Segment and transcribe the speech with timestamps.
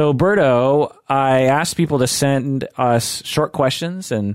[0.00, 4.34] So, Berto, I asked people to send us short questions and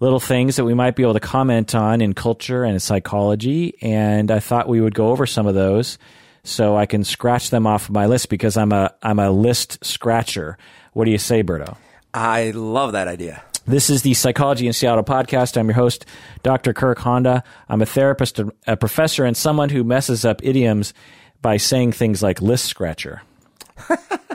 [0.00, 3.74] little things that we might be able to comment on in culture and in psychology.
[3.80, 5.96] And I thought we would go over some of those
[6.44, 10.58] so I can scratch them off my list because I'm a I'm a list scratcher.
[10.92, 11.78] What do you say, Berto?
[12.12, 13.42] I love that idea.
[13.64, 15.56] This is the Psychology in Seattle podcast.
[15.56, 16.04] I'm your host,
[16.42, 16.74] Dr.
[16.74, 17.44] Kirk Honda.
[17.66, 20.92] I'm a therapist, a professor, and someone who messes up idioms
[21.40, 23.22] by saying things like list scratcher.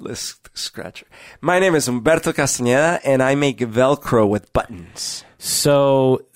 [0.00, 1.06] list scratcher.
[1.40, 5.24] My name is Humberto Castañeda, and I make Velcro with buttons.
[5.38, 6.22] So.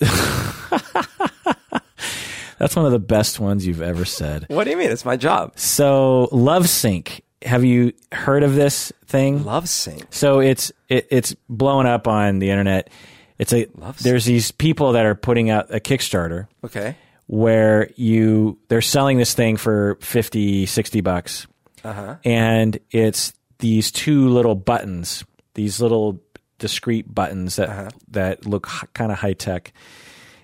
[2.59, 4.45] That's one of the best ones you've ever said.
[4.47, 4.91] What do you mean?
[4.91, 5.53] It's my job.
[5.57, 7.19] So, Lovesync.
[7.41, 9.41] Have you heard of this thing?
[9.41, 10.05] Lovesync.
[10.11, 12.89] So it's it, it's blowing up on the internet.
[13.37, 13.67] It's a
[14.01, 16.95] there's these people that are putting out a Kickstarter Okay.
[17.27, 21.47] where you they're selling this thing for 50 60 bucks.
[21.83, 22.15] Uh-huh.
[22.23, 23.33] And it's
[23.63, 26.19] these two little buttons, these little
[26.59, 27.89] discrete buttons that Uh-huh.
[28.11, 29.71] that look kind of high tech.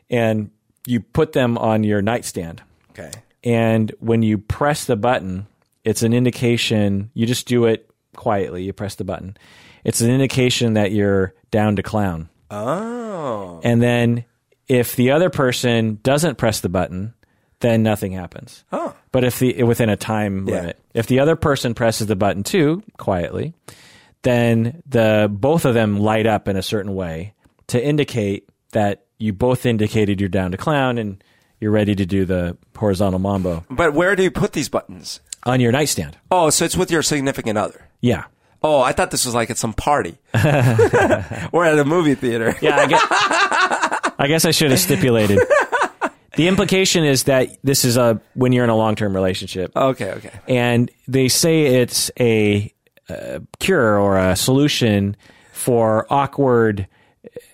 [0.10, 0.52] And
[0.88, 2.62] you put them on your nightstand.
[2.92, 3.12] Okay.
[3.44, 5.48] And when you press the button,
[5.84, 9.36] it's an indication, you just do it quietly, you press the button.
[9.84, 12.30] It's an indication that you're down to clown.
[12.50, 13.60] Oh.
[13.66, 14.24] And then
[14.70, 17.14] if the other person doesn't press the button,
[17.62, 18.64] then nothing happens.
[18.72, 18.94] Oh.
[19.12, 20.56] But if the within a time Yeah.
[20.56, 23.54] limit, if the other person presses the button too quietly,
[24.24, 27.34] then the both of them light up in a certain way
[27.68, 31.24] to indicate that you both indicated you're down to clown and
[31.60, 35.20] you're ready to do the horizontal mambo But where do you put these buttons?
[35.46, 36.18] on your nightstand.
[36.30, 37.88] Oh, so it's with your significant other.
[38.02, 38.26] Yeah.
[38.62, 40.18] Oh, I thought this was like at some party.
[40.34, 42.54] or at a movie theater.
[42.62, 43.06] Yeah, I guess,
[44.20, 45.40] I guess I should have stipulated.
[46.36, 49.76] The implication is that this is a when you're in a long-term relationship.
[49.76, 50.32] Okay, okay.
[50.48, 52.74] and they say it's a,
[53.10, 55.16] uh cure or a solution
[55.52, 56.88] for awkward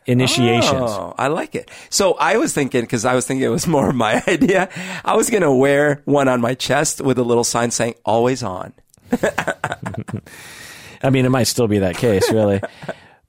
[0.06, 0.92] initiations.
[0.92, 1.70] Oh, I like it.
[1.90, 4.70] So I was thinking, because I was thinking it was more of my idea,
[5.04, 8.44] I was going to wear one on my chest with a little sign saying always
[8.44, 8.74] on.
[11.04, 12.62] I mean, it might still be that case, really.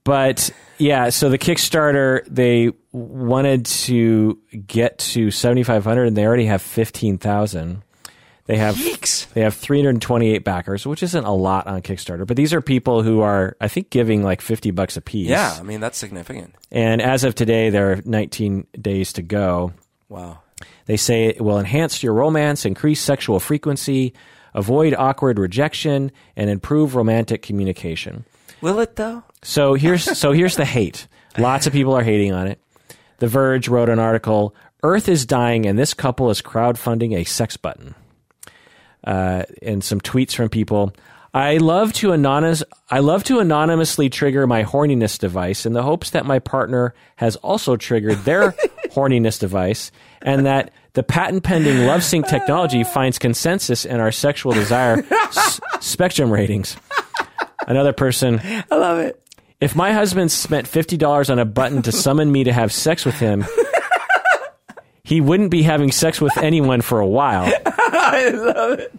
[0.06, 6.62] But yeah, so the Kickstarter they wanted to get to 7,500, and they already have
[6.62, 7.82] 15,000.
[8.44, 9.28] They have Yeeks.
[9.32, 13.20] they have 328 backers, which isn't a lot on Kickstarter, but these are people who
[13.20, 15.26] are, I think, giving like 50 bucks a piece.
[15.26, 16.54] Yeah, I mean, that's significant.
[16.70, 19.72] And as of today, there are 19 days to go.
[20.08, 20.38] Wow.
[20.84, 24.14] They say it will enhance your romance, increase sexual frequency,
[24.54, 28.24] avoid awkward rejection, and improve romantic communication.
[28.60, 29.22] Will it though?
[29.42, 31.06] So here's so here's the hate.
[31.38, 32.60] Lots of people are hating on it.
[33.18, 37.56] The Verge wrote an article: "Earth is dying, and this couple is crowdfunding a sex
[37.56, 37.94] button."
[39.04, 40.92] Uh, and some tweets from people.
[41.32, 42.62] I love to anonymous.
[42.90, 47.36] I love to anonymously trigger my horniness device in the hopes that my partner has
[47.36, 48.52] also triggered their
[48.88, 54.52] horniness device, and that the patent pending love sync technology finds consensus in our sexual
[54.52, 56.76] desire s- spectrum ratings.
[57.66, 59.20] Another person I love it.
[59.60, 63.16] if my husband spent $50 on a button to summon me to have sex with
[63.16, 63.44] him,
[65.02, 67.52] he wouldn't be having sex with anyone for a while.
[67.66, 68.94] I love it.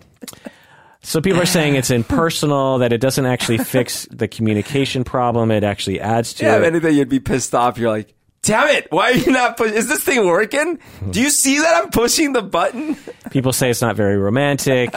[1.01, 5.63] So people are saying it's impersonal, that it doesn't actually fix the communication problem, it
[5.63, 6.47] actually adds to it.
[6.47, 7.78] Yeah, if anything, you'd be pissed off.
[7.78, 8.13] You're like,
[8.47, 8.88] damn it.
[8.91, 9.75] Why are you not pushing?
[9.75, 10.80] Is this thing working?
[11.09, 12.96] Do you see that I'm pushing the button?
[13.31, 14.94] People say it's not very romantic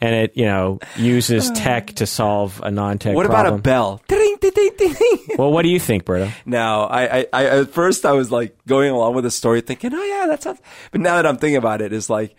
[0.00, 3.46] and it, you know, uses tech to solve a non-tech What problem.
[3.54, 4.02] about a bell?
[4.06, 4.94] Ding, ding, ding,
[5.38, 6.32] well, what do you think, Berto?
[6.44, 9.92] Now, I, I, I, at first I was like going along with the story thinking,
[9.94, 12.36] oh yeah, that sounds, but now that I'm thinking about it, it's like,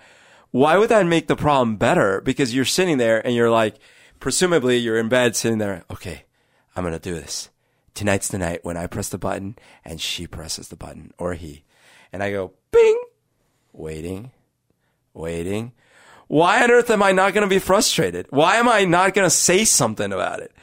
[0.51, 2.21] why would that make the problem better?
[2.21, 3.75] Because you're sitting there and you're like,
[4.19, 6.25] presumably you're in bed sitting there, okay,
[6.75, 7.50] I'm going to do this.
[7.93, 11.63] Tonight's the night when I press the button and she presses the button or he.
[12.13, 12.99] And I go, bing,
[13.73, 14.31] waiting,
[15.13, 15.73] waiting.
[16.27, 18.27] Why on earth am I not going to be frustrated?
[18.29, 20.53] Why am I not going to say something about it?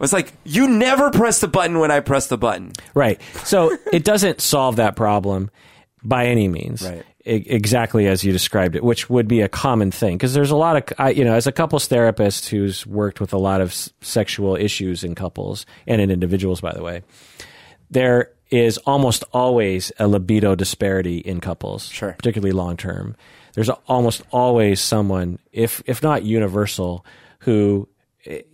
[0.00, 2.72] It's like, you never press the button when I press the button.
[2.94, 3.20] Right.
[3.44, 5.50] So it doesn't solve that problem
[6.02, 6.82] by any means.
[6.82, 7.04] Right.
[7.28, 10.76] Exactly as you described it, which would be a common thing because there's a lot
[10.76, 13.90] of, I, you know, as a couples therapist who's worked with a lot of s-
[14.00, 17.02] sexual issues in couples and in individuals, by the way,
[17.90, 22.12] there is almost always a libido disparity in couples, Sure.
[22.12, 23.14] particularly long term.
[23.54, 27.04] There's a- almost always someone, if if not universal,
[27.40, 27.88] who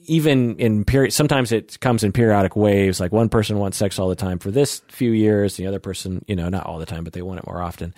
[0.06, 4.08] even in period sometimes it comes in periodic waves like one person wants sex all
[4.08, 7.02] the time for this few years the other person you know not all the time
[7.02, 7.92] but they want it more often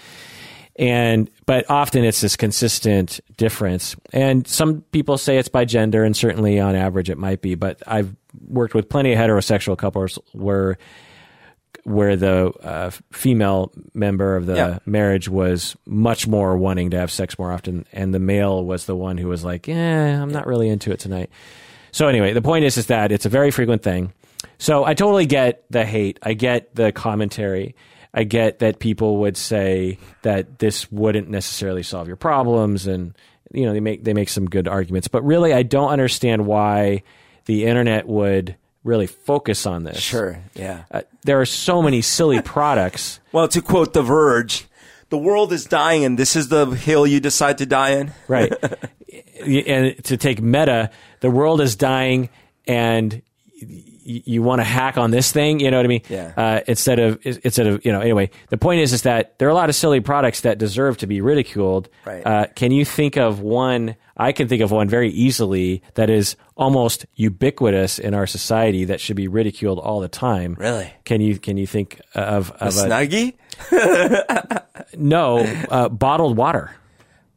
[0.79, 3.97] and but often it's this consistent difference.
[4.13, 7.55] And some people say it's by gender, and certainly on average it might be.
[7.55, 8.15] But I've
[8.49, 10.77] worked with plenty of heterosexual couples where
[11.85, 14.79] where the uh, female member of the Yeah.
[14.87, 18.97] marriage was much more wanting to have sex more often, and the male was the
[18.97, 21.31] one who was like, "Yeah, I'm not really into it tonight."
[21.93, 24.13] So anyway, the point is is that it's a very frequent thing.
[24.59, 26.19] So I totally get the hate.
[26.23, 27.75] I get the commentary.
[28.17, 33.15] I get that people would say that this wouldn't necessarily solve your problems, and
[33.53, 35.07] you know they make they make some good arguments.
[35.07, 37.03] But really, I don't understand why
[37.45, 40.01] the internet would really focus on this.
[40.01, 40.43] Sure.
[40.55, 40.85] Yeah.
[40.91, 43.21] Uh, there are so many silly products.
[43.33, 44.67] Well, to quote The Verge,
[45.11, 48.13] the world is dying, and this is the hill you decide to die in.
[48.29, 48.53] right?
[49.45, 50.91] and to take meta,
[51.21, 52.31] the world is dying,
[52.67, 53.21] and
[54.07, 55.61] you want to hack on this thing.
[55.61, 56.03] You know what I mean?
[56.09, 56.33] Yeah.
[56.37, 58.01] Uh, instead of instead of you know.
[58.01, 60.97] Anyway, the point is is that there are a lot of silly products that deserve
[60.99, 61.89] to be ridiculed.
[62.05, 62.27] Right.
[62.27, 63.97] Uh, can you think of one?
[64.17, 69.01] I can think of one very easily that is almost ubiquitous in our society that
[69.01, 70.57] should be ridiculed all the time.
[70.59, 70.91] Really?
[71.05, 73.35] Can you can you think of, A of a, snuggie?
[74.97, 75.39] no
[75.71, 76.75] uh, bottled water?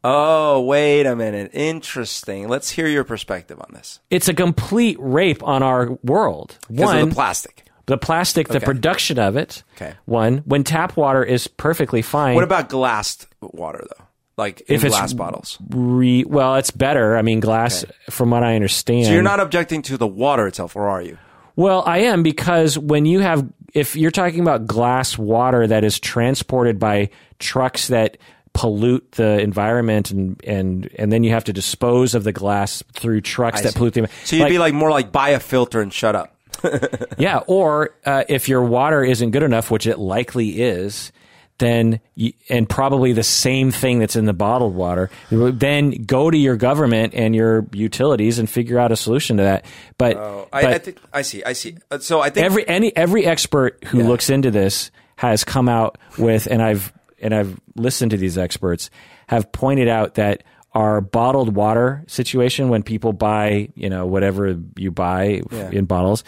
[0.02, 1.50] Oh, wait a minute.
[1.52, 2.48] Interesting.
[2.48, 4.00] Let's hear your perspective on this.
[4.10, 6.56] It's a complete rape on our world.
[6.68, 7.64] Because One, of the plastic.
[7.86, 8.64] the plastic, the Okay.
[8.64, 9.62] production of it.
[9.76, 9.94] Okay.
[10.06, 12.34] One, when tap water is perfectly fine.
[12.34, 14.04] What about glassed water, though?
[14.38, 15.58] Like in If it's glass bottles.
[15.68, 17.18] re, well, it's better.
[17.18, 19.04] I mean, glass, from what I understand.
[19.06, 21.18] So you're not objecting to the water itself, or are you?
[21.56, 26.00] Well, I am because when you have, if you're talking about glass water that is
[26.00, 28.16] transported by trucks that
[28.52, 33.20] pollute the environment and and and then you have to dispose of the glass through
[33.20, 33.76] trucks that see.
[33.78, 34.26] pollute the environment.
[34.26, 36.36] So you'd be like more like buy a filter and shut up.
[37.18, 41.12] Yeah, or uh, if your water isn't good enough, which it likely is,
[41.58, 46.36] then you, and probably the same thing that's in the bottled water, then go to
[46.36, 49.64] your government and your utilities and figure out a solution to that.
[49.98, 51.44] But, Oh, I, but I think I see.
[51.44, 51.76] I see.
[51.90, 55.98] Uh, So I think every any every expert who looks into this has come out
[56.18, 58.90] with, and I've and I've listened to these experts
[59.28, 64.90] have pointed out that our bottled water situation when people buy you know whatever you
[64.90, 65.70] buy Yeah.
[65.70, 66.22] in bottles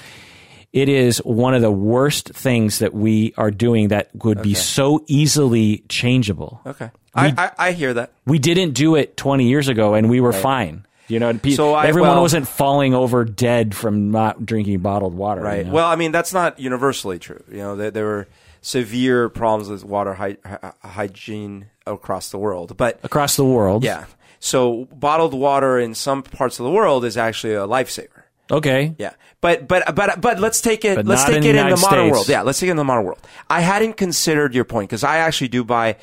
[0.73, 5.05] it is one of the worst things that we are doing that would be so
[5.07, 6.91] easily changeable okay.
[7.15, 8.13] I, I I hear that.
[8.27, 11.87] we didn't do it 20 years ago and we were fine you know, So I-
[11.89, 15.43] everyone well- wasn't falling over dead from not drinking bottled water.
[15.43, 15.67] you Right.
[15.67, 15.73] know?
[15.73, 17.43] Well, I mean, that's not universally true.
[17.51, 18.29] You know, there, there were
[18.63, 23.85] severe problems with water hy- hy- hygiene across the world, but across the world.
[23.85, 24.07] yeah.
[24.41, 28.23] So bottled water in some parts of the world is actually a lifesaver.
[28.51, 28.95] Okay.
[28.99, 30.97] Yeah, but but but but let's take it.
[30.97, 32.13] But let's take in it the in the modern States.
[32.13, 32.29] world.
[32.29, 33.21] Yeah, let's take it in the modern world.
[33.49, 35.97] I hadn't considered your point because I actually do buy,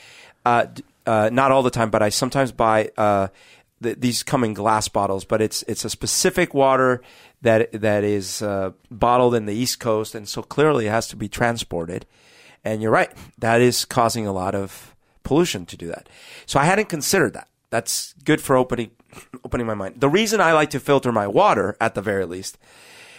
[0.45, 0.67] uh,
[1.05, 2.91] uh, not all the time, but I sometimes buy.
[2.97, 3.27] Uh,
[3.83, 7.01] th- these come in glass bottles, but it's it's a specific water
[7.41, 11.15] that that is uh, bottled in the East Coast, and so clearly it has to
[11.17, 12.05] be transported.
[12.63, 16.09] And you're right, that is causing a lot of pollution to do that.
[16.45, 17.47] So I hadn't considered that.
[17.69, 18.91] That's good for opening
[19.45, 19.99] opening my mind.
[19.99, 22.57] The reason I like to filter my water, at the very least,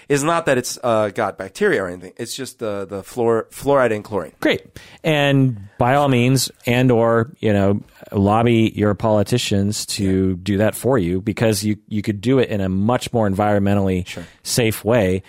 [0.08, 2.12] is not that it's uh, got bacteria or anything.
[2.16, 4.32] It's just the the fluor, fluoride and chlorine.
[4.40, 4.66] Great.
[5.04, 10.98] And by all means, and or you know, lobby your politicians to do that for
[10.98, 14.04] you because you you could do it in a much more environmentally
[14.42, 15.22] safe way.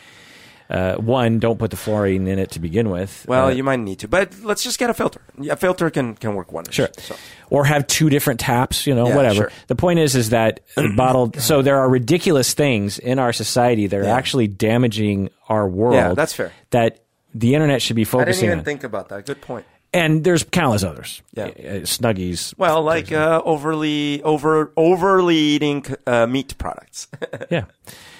[0.72, 3.26] Uh, one, don't put the fluorine in it to begin with.
[3.28, 5.20] Well, Uh, you might need to, but let's just get a filter.
[5.50, 6.74] A filter can can work wonders.
[6.74, 6.88] Sure.
[6.98, 7.16] So,
[7.50, 9.36] Or have two different taps, you know, Yeah, whatever.
[9.36, 9.52] sure.
[9.68, 10.62] The point is, is that
[10.96, 11.42] bottled.
[11.42, 14.16] So there are ridiculous things in our society that are Yeah.
[14.16, 15.96] actually damaging our world.
[15.96, 16.54] Yeah, that's fair.
[16.70, 17.00] That
[17.36, 18.30] the internet should be focusing.
[18.30, 18.66] I didn't even on.
[18.66, 19.26] think about that.
[19.26, 19.66] Good point.
[19.94, 21.22] and there's countless others.
[21.34, 21.48] Yeah.
[21.48, 22.54] Uh, Snuggies.
[22.58, 27.10] Well, like uh, overly over overly eating uh, meat products.
[27.52, 27.66] Yeah.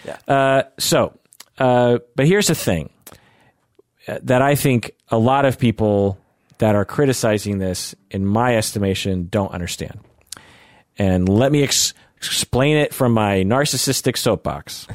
[0.06, 0.18] Yeah.
[0.28, 1.14] Uh, so,
[1.62, 2.90] uh, but here's the thing
[4.08, 6.18] uh, that I think a lot of people
[6.58, 10.00] that are criticizing this, in my estimation, don't understand.
[10.98, 14.88] And let me ex- explain it from my narcissistic soapbox.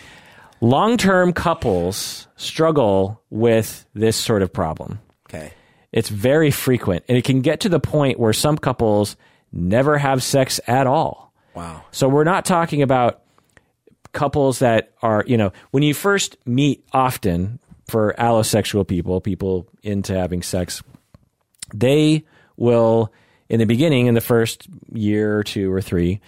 [0.62, 5.00] Long term couples struggle with this sort of problem.
[5.28, 5.52] okay.
[5.92, 9.16] It's very frequent, and it can get to the point where some couples
[9.52, 11.32] never have sex at all.
[11.54, 11.84] Wow.
[11.90, 13.22] So we're not talking about
[14.16, 20.12] couples that are, you know, when you first meet often for allosexual people, people into
[20.18, 20.82] having sex,
[21.72, 22.24] they
[22.56, 23.12] will,
[23.48, 26.20] in the beginning, in the first year or two or three,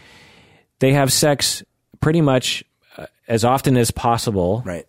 [0.79, 1.65] they have sex
[2.01, 2.63] pretty much
[2.97, 4.87] uh, as often as possible, Right.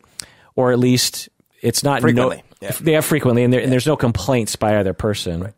[0.56, 1.30] or at least
[1.62, 2.72] it's not Frequently, No, yeah.
[2.80, 5.54] They have frequently, and, there, and there's no complaints by either person.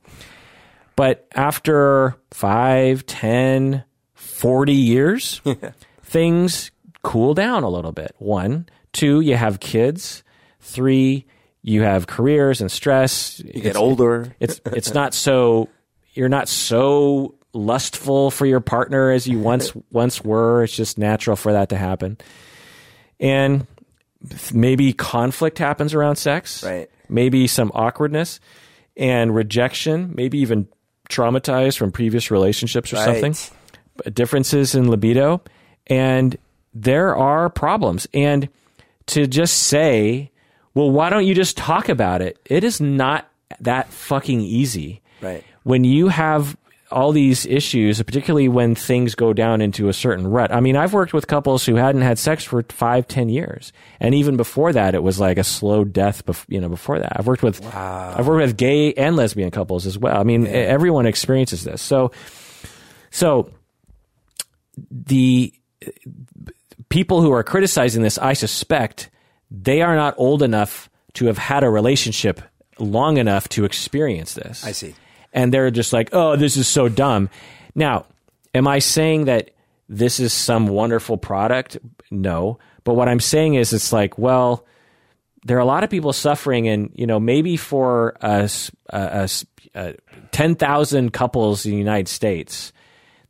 [0.96, 3.84] But after five, ten,
[4.14, 5.42] forty years,
[6.04, 6.72] things
[7.04, 8.16] cool down a little bit.
[8.20, 10.24] One, two, you have kids.
[10.60, 11.26] Three,
[11.64, 13.40] you have careers and stress.
[13.40, 14.36] You get older.
[14.40, 15.70] It's it's not so
[16.14, 20.64] you're not so lustful for your partner as you once once were.
[20.64, 22.18] It's just natural for that to happen.
[23.20, 23.68] And
[24.54, 26.64] maybe conflict happens around sex.
[26.64, 26.90] Right.
[27.10, 28.40] Maybe some awkwardness
[28.98, 30.68] and rejection, maybe even
[31.10, 33.22] traumatized from previous relationships or Right.
[33.22, 33.36] something.
[34.14, 35.42] Differences in libido
[35.88, 36.38] and
[36.74, 38.48] there are problems and
[39.08, 40.32] to just say,
[40.74, 42.38] well, why don't you just talk about it?
[42.46, 45.44] It is not that fucking easy Right.
[45.64, 46.56] when you have
[46.90, 50.52] all these issues, particularly when things go down into a certain rut.
[50.54, 54.14] I mean, I've worked with couples who hadn't had sex for five, ten years, and
[54.14, 56.26] even before that, it was like a slow death.
[56.26, 59.86] Bef- you know, before that, I've worked with I've worked with gay and lesbian couples
[59.86, 60.20] as well.
[60.20, 61.82] I mean, everyone experiences this.
[61.82, 62.12] So,
[63.10, 63.50] so
[64.90, 65.54] the
[66.90, 69.10] people who are criticizing this, I suspect
[69.50, 72.42] they are not old enough to have had a relationship
[72.80, 74.66] long enough to experience this.
[74.66, 74.96] I see.
[75.34, 77.30] And they're just like, oh, this is so dumb.
[77.76, 78.06] Now,
[78.54, 79.52] am I saying that
[79.88, 81.78] this is some wonderful product?
[82.10, 82.60] No.
[82.84, 84.66] But what I'm saying is, it's like, well,
[85.46, 89.46] there are a lot of people suffering, and you know, maybe for us, uh, us,
[89.76, 89.94] uh,
[90.32, 92.74] ten thousand couples in the United States,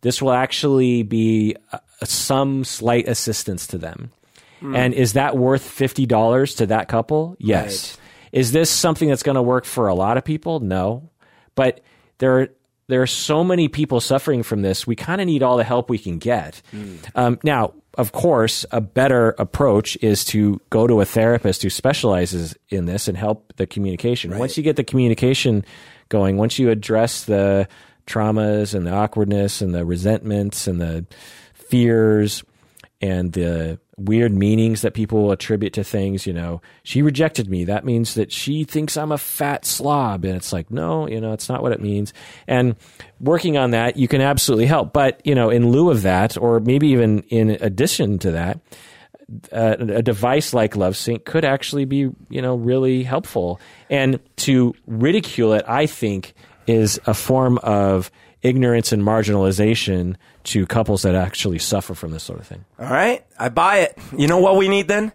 [0.01, 1.55] this will actually be
[2.03, 4.11] some slight assistance to them.
[4.63, 7.35] And is that worth fifty dollars to that couple?
[7.39, 7.97] Yes.
[8.31, 10.59] Is this something that's going to work for a lot of people?
[10.59, 11.09] No.
[11.55, 11.81] But
[12.19, 12.47] there are
[12.87, 14.85] there are so many people suffering from this.
[14.85, 16.61] We kind of need all the help we can get.
[17.15, 22.55] Um, now, of course, a better approach is to go to a therapist who specializes
[22.69, 24.37] in this and help the communication.
[24.37, 25.65] Once you get the communication
[26.09, 27.67] going, once you address the
[28.07, 31.05] traumas and the awkwardness and the resentments and the
[31.71, 32.43] fears
[33.01, 36.27] and the weird meanings that people attribute to things.
[36.27, 37.63] You know, she rejected me.
[37.65, 40.25] That means that she thinks I'm a fat slob.
[40.25, 42.13] And it's like, no, you know, it's not what it means.
[42.47, 42.75] And
[43.19, 44.93] working on that, you can absolutely help.
[44.93, 48.59] But, you know, in lieu of that, or maybe even in addition to that,
[49.51, 53.61] uh, a device like LoveSync could actually be, you know, really helpful.
[53.89, 56.33] And to ridicule it, I think,
[56.67, 58.11] is a form of
[58.43, 62.65] ignorance and marginalization to couples that actually suffer from this sort of thing.
[62.79, 63.97] All right, I buy it.
[64.17, 65.11] You know what we need then?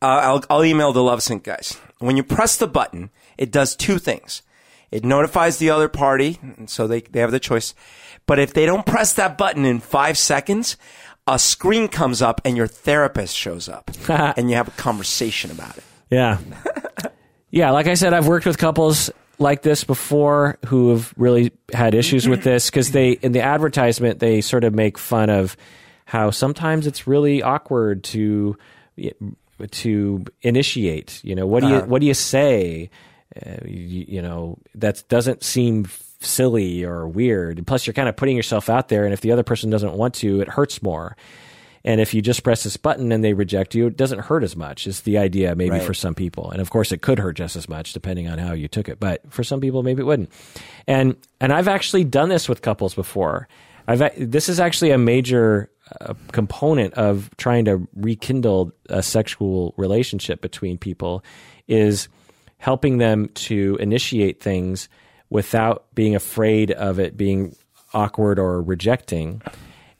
[0.00, 1.76] Uh, I'll, I'll email the LoveSync guys.
[1.98, 4.42] When you press the button, it does two things.
[4.90, 7.74] It notifies the other party, so they, they have the choice.
[8.26, 10.76] But if they don't press that button in five seconds,
[11.26, 15.76] a screen comes up and your therapist shows up, and you have a conversation about
[15.76, 15.84] it.
[16.10, 16.38] Yeah.
[17.50, 21.94] yeah, like I said, I've worked with couples like this before who have really had
[21.94, 25.56] issues with this because they in the advertisement they sort of make fun of
[26.04, 28.56] how sometimes it's really awkward to
[29.70, 31.22] to initiate.
[31.24, 32.90] You know, what do you what do you say?
[33.44, 35.86] Uh, you, you know, that doesn't seem
[36.20, 37.64] silly or weird.
[37.66, 40.14] Plus, you're kind of putting yourself out there, and if the other person doesn't want
[40.14, 41.16] to, it hurts more.
[41.84, 44.56] And if you just press this button and they reject you, it doesn't hurt as
[44.56, 44.86] much.
[44.86, 45.82] Is the idea maybe Right.
[45.82, 48.52] for some people, and of course it could hurt just as much depending on how
[48.52, 48.98] you took it.
[49.00, 50.30] But for some people, maybe it wouldn't.
[50.86, 53.48] And and I've actually done this with couples before.
[53.86, 55.70] I've this is actually a major
[56.00, 61.24] uh, component of trying to rekindle a sexual relationship between people
[61.68, 62.08] is
[62.58, 64.88] helping them to initiate things
[65.30, 67.54] without being afraid of it being
[67.94, 69.40] awkward or rejecting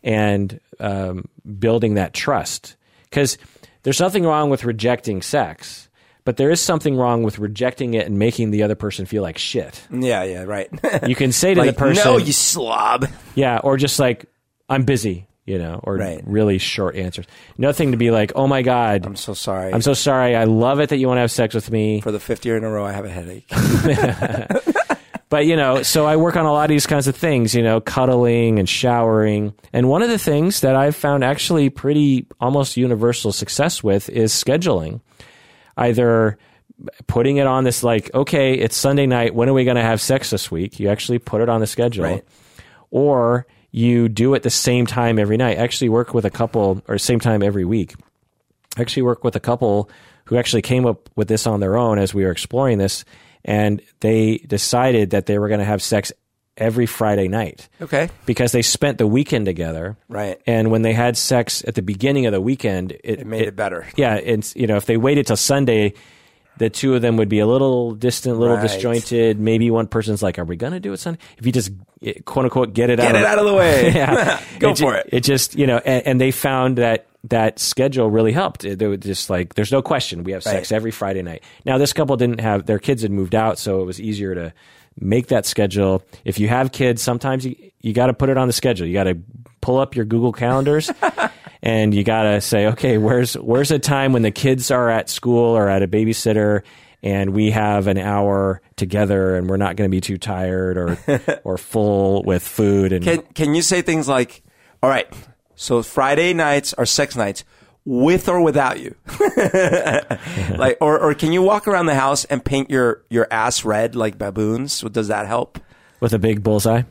[0.03, 1.25] and um,
[1.59, 2.77] building that trust.
[3.05, 3.39] Because
[3.83, 5.89] there's nothing wrong with rejecting sex,
[6.25, 9.39] but there is something wrong with rejecting it and making the other person feel like
[9.39, 9.87] shit.
[9.91, 10.69] Yeah, yeah, right.
[11.07, 13.07] You can say to like, the person, no, you slob.
[13.35, 14.27] yeah, or just like,
[14.69, 16.21] I'm busy, you know, or Right.
[16.27, 17.25] really short answers.
[17.57, 19.73] Nothing to be like, oh my God, I'm so sorry.
[19.73, 20.37] I'm so sorry.
[20.37, 22.03] I love it that you want to have sex with me.
[22.03, 23.49] For the fifth year in a row, I have a headache.
[25.29, 27.63] But you know, so I work on a lot of these kinds of things, you
[27.63, 29.53] know, cuddling and showering.
[29.73, 34.33] And one of the things that I've found actually pretty almost universal success with is
[34.33, 35.01] scheduling.
[35.77, 36.39] Either
[37.07, 40.01] putting it on this like, okay, it's Sunday night, when are we going to have
[40.01, 40.81] sex this week?
[40.81, 42.05] You actually put it on the schedule.
[42.05, 42.25] Right.
[42.91, 45.59] Or you do it the same time every night.
[45.59, 47.95] I actually work with a couple or same time every week.
[48.77, 49.91] I actually work with a couple
[50.25, 53.05] who actually came up with this on their own as we were exploring this,
[53.45, 56.13] and they decided that they were going to have sex
[56.57, 58.11] every Friday night Okay.
[58.27, 59.97] because they spent the weekend together.
[60.09, 60.41] Right.
[60.47, 63.55] And when they had sex at the beginning of the weekend, it, It made it
[63.55, 63.87] better.
[63.97, 65.95] Yeah, it's you know if they waited till Sunday,
[66.57, 68.63] the two of them would be a little distant, a little Right.
[68.69, 69.39] disjointed.
[69.39, 71.71] Maybe one person's like, "Are we going to do it Sunday?" If you just
[72.03, 73.93] eh, quote unquote get it Get out, it of, out of the way.
[73.95, 75.09] yeah, Go ju- for it.
[75.13, 78.63] It just you know, and, and they found that that schedule really helped.
[78.63, 80.77] They were just like, "There's no question, we have sex Right.
[80.77, 83.85] every Friday night." Now this couple didn't have their kids had moved out, so it
[83.85, 84.53] was easier to
[85.01, 86.03] make that schedule.
[86.25, 88.87] If you have kids, sometimes you you got to put it on the schedule.
[88.87, 89.17] You got to
[89.61, 90.91] pull up your Google calendars.
[91.61, 95.57] And you gotta say, okay, where's where's a time when the kids are at school
[95.57, 96.63] or at a babysitter,
[97.03, 100.97] and we have an hour together, and we're not going to be too tired or
[101.43, 102.93] or full with food.
[102.93, 104.45] And Can can you say things like,
[104.85, 105.13] "All right,
[105.59, 107.45] so Friday nights are sex nights,
[107.85, 108.95] with or without you,"
[110.57, 113.95] like, or or can you walk around the house and paint your your ass red
[113.95, 114.81] like baboons?
[114.81, 115.59] Does that help?
[116.01, 116.83] with a big bullseye.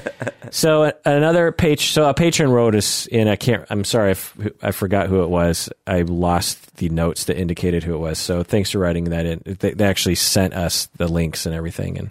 [0.50, 1.92] so another page.
[1.92, 3.28] So a patron wrote us in.
[3.28, 3.64] I can't.
[3.70, 4.08] I'm sorry.
[4.08, 5.68] I, f- I forgot who it was.
[5.86, 8.18] I lost the notes that indicated who it was.
[8.18, 9.42] So thanks for writing that in.
[9.44, 12.10] They, they actually sent us the links and everything, and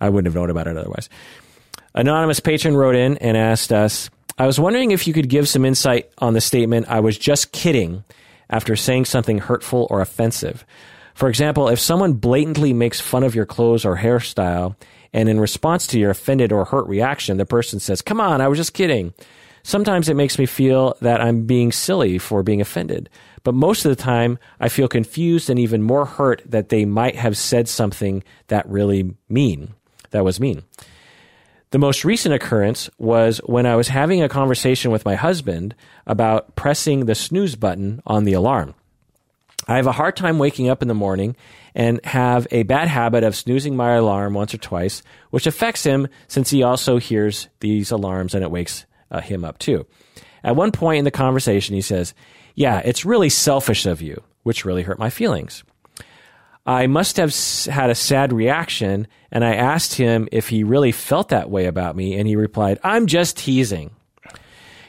[0.00, 1.08] I wouldn't have known about it otherwise.
[1.94, 4.10] Anonymous patron wrote in and asked us.
[4.40, 7.52] I was wondering if you could give some insight on the statement, I was just
[7.52, 8.04] kidding,
[8.48, 10.64] after saying something hurtful or offensive.
[11.12, 14.76] For example, if someone blatantly makes fun of your clothes or hairstyle,
[15.12, 18.48] and in response to your offended or hurt reaction, the person says, Come on, I
[18.48, 19.12] was just kidding.
[19.62, 23.10] Sometimes it makes me feel that I'm being silly for being offended.
[23.42, 27.16] But most of the time, I feel confused and even more hurt that they might
[27.16, 29.74] have said something that really mean,
[30.12, 30.62] that was mean.
[31.70, 36.56] The most recent occurrence was when I was having a conversation with my husband about
[36.56, 38.74] pressing the snooze button on the alarm.
[39.68, 41.36] I have a hard time waking up in the morning
[41.76, 46.08] and have a bad habit of snoozing my alarm once or twice, which affects him
[46.26, 49.86] since he also hears these alarms and it wakes uh, him up too.
[50.42, 52.14] At one point in the conversation, he says,
[52.56, 55.62] Yeah, it's really selfish of you, which really hurt my feelings.
[56.70, 57.34] I must have
[57.66, 61.96] had a sad reaction, and I asked him if he really felt that way about
[61.96, 63.90] me, and he replied, I'm just teasing.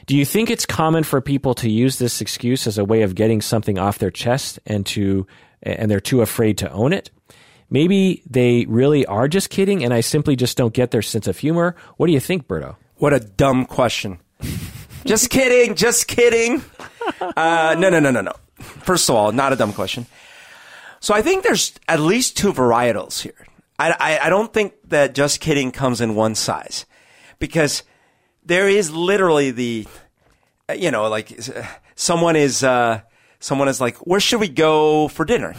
[0.06, 3.16] Do you think it's common for people to use this excuse as a way of
[3.16, 5.26] getting something off their chest and to
[5.64, 7.10] and they're too afraid to own it?
[7.68, 11.38] Maybe they really are just kidding and I simply just don't get their sense of
[11.38, 11.74] humor.
[11.96, 12.76] What do you think, Berto?
[12.96, 14.18] What a dumb question.
[15.04, 15.74] just kidding.
[15.74, 16.62] Just kidding.
[17.20, 18.32] Uh, no, no, no, no, no.
[18.58, 20.06] First of all, not a dumb question.
[21.02, 23.46] So I think there's at least two varietals here.
[23.76, 26.86] I, I, I don't think that just kidding comes in one size
[27.40, 27.82] because
[28.44, 29.88] there is literally the,
[30.70, 31.64] uh, you know, like uh,
[31.96, 33.00] someone is, uh,
[33.40, 35.56] someone is like, where should we go for dinner?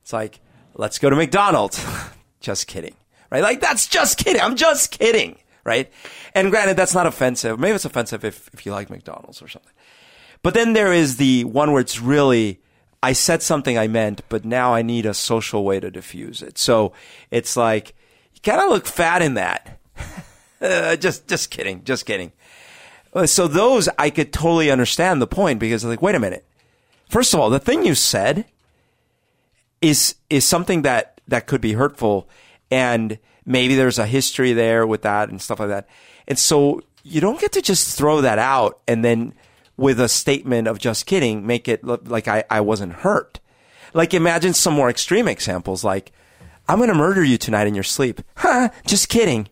[0.00, 0.40] It's like,
[0.74, 1.86] let's go to McDonald's.
[2.40, 2.96] just kidding.
[3.30, 3.42] Right?
[3.44, 4.42] Like, that's just kidding.
[4.42, 5.38] I'm just kidding.
[5.62, 5.92] Right?
[6.34, 7.60] And granted, that's not offensive.
[7.60, 9.72] Maybe it's offensive if, if you like McDonald's or something.
[10.42, 12.61] But then there is the one where it's really,
[13.02, 16.56] I said something I meant, but now I need a social way to diffuse it.
[16.58, 16.92] So
[17.30, 17.94] it's like,
[18.34, 19.78] you kind of look fat in that.
[20.62, 21.82] Uh, just, just kidding.
[21.82, 22.30] Just kidding.
[23.12, 26.44] Uh, So those I could totally understand the point because like, wait a minute.
[27.08, 28.44] First of all, the thing you said
[29.80, 32.28] is is something that that could be hurtful,
[32.70, 35.88] and maybe there's a history there with that and stuff like that.
[36.28, 39.34] And so you don't get to just throw that out and then
[39.76, 43.40] with a statement of just kidding make it look like I, I wasn't hurt.
[43.94, 46.12] Like imagine some more extreme examples like
[46.68, 48.20] I'm going to murder you tonight in your sleep.
[48.36, 49.48] Huh, just kidding.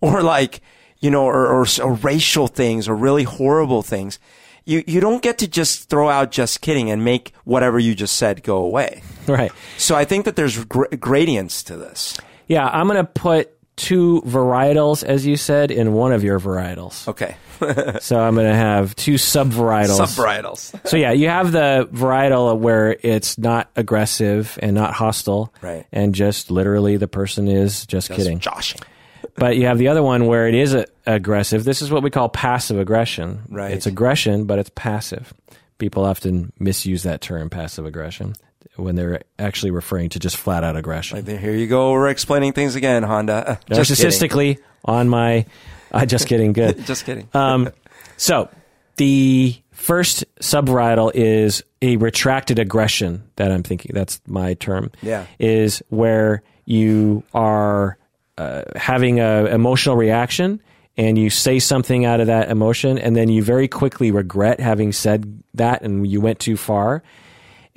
[0.00, 0.60] Or like,
[0.98, 4.18] you know, or, or, or racial things or really horrible things.
[4.64, 8.16] You, you don't get to just throw out just kidding and make whatever you just
[8.16, 9.02] said go away.
[9.26, 9.52] Right.
[9.78, 12.18] So I think that there's gr- gradients to this.
[12.46, 17.08] Yeah, I'm going to put two varietals, as you said, in one of your varietals.
[17.08, 17.36] Okay.
[18.00, 20.00] So I'm going to have two subvarietals.
[20.00, 20.80] Subvarietals.
[20.88, 25.86] So yeah, you have the varietal where it's not aggressive and not hostile, Right.
[25.92, 28.38] And just literally the person is just, kidding.
[28.40, 28.80] Joshing.
[29.36, 31.64] But you have the other one where it is a, aggressive.
[31.64, 33.42] This is what we call passive aggression.
[33.48, 33.72] Right.
[33.72, 35.32] It's aggression, but it's passive.
[35.78, 38.34] People often misuse that term, passive aggression,
[38.76, 41.24] when they're actually referring to just flat out aggression.
[41.24, 41.92] There- Here you go.
[41.92, 43.60] We're explaining things again, Honda.
[43.70, 45.46] Narcissistically on my.
[45.90, 46.52] Uh, just kidding.
[46.52, 46.84] Good.
[46.86, 47.28] Just kidding.
[47.34, 47.70] Um,
[48.16, 48.48] so
[48.96, 53.92] the first subvarietal is a retracted aggression that I'm thinking.
[53.94, 54.92] That's my term.
[55.02, 55.26] Yeah.
[55.38, 57.98] Is where you are
[58.38, 60.62] uh, having a emotional reaction
[60.96, 64.92] and you say something out of that emotion and then you very quickly regret having
[64.92, 67.02] said that and you went too far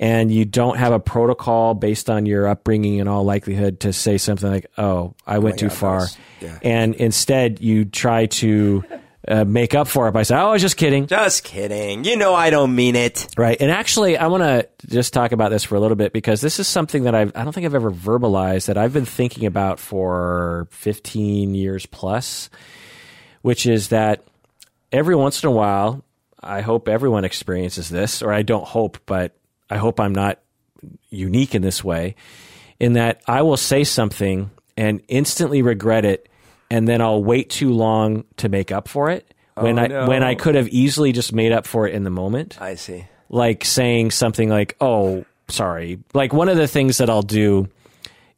[0.00, 4.18] and you don't have a protocol based on your upbringing in all likelihood to say
[4.18, 6.06] something like, "Oh, I went too God, far,"
[6.40, 6.58] yeah.
[6.62, 8.84] and instead you try to
[9.26, 12.04] uh, make up for it by saying, "Oh, I was just kidding." Just kidding.
[12.04, 13.26] You know I don't mean it.
[13.36, 13.56] Right.
[13.60, 16.58] And actually, I want to just talk about this for a little bit because this
[16.58, 19.78] is something that I've, I don't think I've ever verbalized that I've been thinking about
[19.78, 22.50] for 15 years plus,
[23.42, 24.24] which is that
[24.92, 26.04] every once in a while,
[26.42, 29.34] I hope everyone experiences this, or I don't hope, but
[29.74, 30.38] I hope I'm not
[31.10, 32.14] unique in this way,
[32.78, 36.28] in that I will say something and instantly regret it,
[36.70, 40.06] and then I'll wait too long to make up for it when Oh, I no.
[40.08, 43.04] when I could have easily just made up for it in the moment I see.
[43.28, 47.68] like saying something like, "Oh, sorry." Like one of the things that I'll do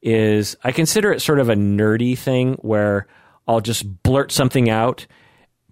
[0.03, 3.07] is I consider it sort of a nerdy thing where
[3.49, 5.07] I'll just blurt something out,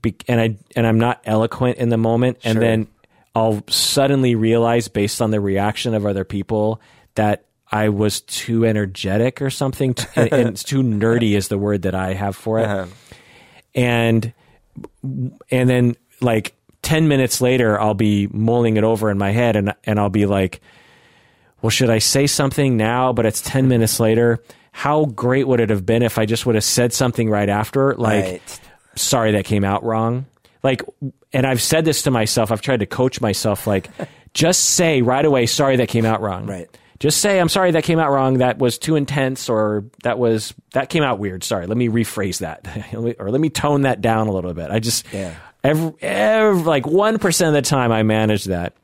[0.03, 2.61] be- and I and I'm not eloquent in the moment, and Sure.
[2.61, 2.87] then
[3.34, 6.80] I'll suddenly realize based on the reaction of other people
[7.16, 11.58] that I was too energetic or something, t- and, and it's too nerdy is the
[11.58, 12.66] word that I have for it.
[12.66, 12.86] Uh-huh.
[13.74, 14.32] and
[15.50, 19.74] and then like 10 minutes later I'll be mulling it over in my head and
[19.84, 20.60] and I'll be like
[21.62, 23.12] well should I say something now?
[23.12, 24.42] But it's 10 minutes later.
[24.72, 27.94] How great would it have been if I just would have said something right after?
[27.94, 28.60] Like Right.
[28.96, 30.26] sorry that came out wrong
[30.64, 30.83] like
[31.33, 33.88] and I've said this to myself I've tried to coach myself like
[34.35, 36.46] just say right away sorry that came out wrong.
[36.46, 36.68] Right.
[36.98, 38.38] just say i'm sorry that came out wrong.
[38.38, 41.44] That was too intense or that was that came out weird.
[41.44, 42.66] Sorry let me rephrase that.
[43.20, 44.70] Or let me tone that down a little bit.
[44.70, 45.35] I just Yeah.
[45.62, 48.74] every, every like 1% of the time i manage that.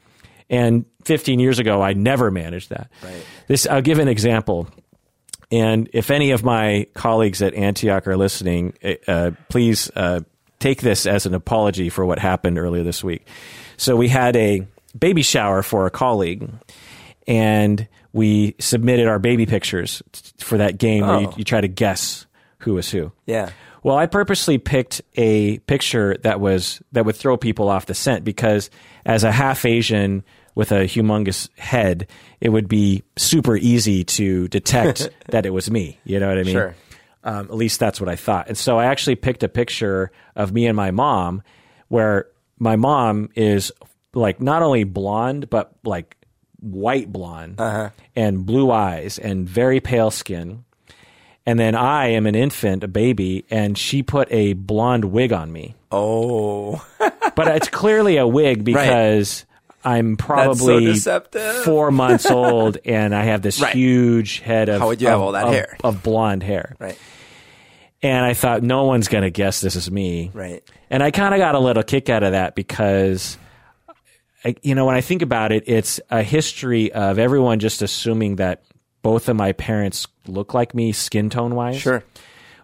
[0.49, 2.90] And 15 years ago i never managed that.
[3.03, 3.25] Right.
[3.49, 4.69] this i'll give an example.
[5.53, 8.75] And if any of my colleagues at Antioch are listening,
[9.09, 10.21] uh, please uh,
[10.61, 13.27] take this as an apology for what happened earlier this week.
[13.77, 14.66] So we had a
[14.99, 16.49] baby shower for a colleague,
[17.27, 20.03] and we submitted our baby pictures
[20.38, 21.35] for that game where you, Oh.
[21.37, 22.27] you try to guess
[22.59, 23.12] who was who.
[23.27, 23.51] Yeah.
[23.83, 28.25] Well, I purposely picked a picture that was that would throw people off the scent
[28.25, 28.68] because
[29.07, 30.23] as a half Asian
[30.55, 32.07] with a humongous head,
[32.42, 35.99] it would be super easy to detect that it was me.
[36.05, 36.53] You know what I mean?
[36.53, 36.75] Sure.
[37.22, 38.48] Um, at least that's what I thought.
[38.48, 41.42] And so I actually picked a picture of me and my mom
[41.88, 42.28] where
[42.59, 43.72] my mom is
[44.14, 46.16] like not only blonde but like
[46.61, 47.61] white blonde
[48.16, 50.64] and blue eyes and very pale skin.
[51.46, 55.52] And then I am an infant, a baby, and she put a blonde wig on
[55.52, 55.74] me.
[55.90, 56.85] Oh.
[57.37, 59.46] But it's clearly a wig because
[59.85, 61.64] I'm probably deceptive.
[61.64, 63.75] four months old and I have this Right.
[63.75, 65.77] huge head of How would you of, have all that of- hair?
[65.83, 66.77] of blonde hair.
[66.79, 66.99] right.
[68.03, 70.31] And I thought no one's going to guess this is me.
[70.33, 70.62] Right.
[70.88, 73.37] And I kind of got a little kick out of that because,
[74.43, 78.37] I, you know, when I think about it, it's a history of everyone just assuming
[78.37, 78.62] that
[79.03, 81.79] both of my parents look like me skin tone wise.
[81.79, 82.03] Sure.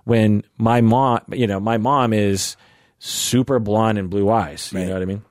[0.05, 2.57] When my mom, you know, my mom is
[2.99, 4.71] super blonde and blue eyes.
[4.73, 4.87] You Right.
[4.89, 5.23] know what I mean?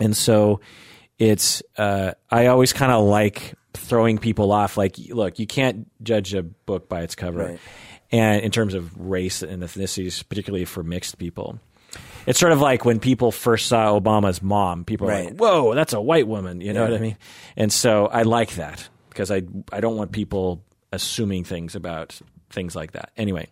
[0.00, 0.60] And so
[1.18, 4.76] it's, uh, I always kind of like throwing people off.
[4.76, 7.44] Like, look, you can't judge a book by its cover.
[7.46, 7.60] Right.
[8.12, 11.58] And in terms of race and ethnicities, particularly for mixed people.
[12.26, 15.24] It's sort of like when people first saw Obama's mom, people are Right.
[15.26, 16.60] like, whoa, that's a white woman.
[16.60, 16.90] You know Yeah.
[16.90, 17.16] what I mean?
[17.56, 22.18] And so I like that because I, I don't want people assuming things about
[22.50, 23.10] things like that.
[23.16, 23.48] Anyway,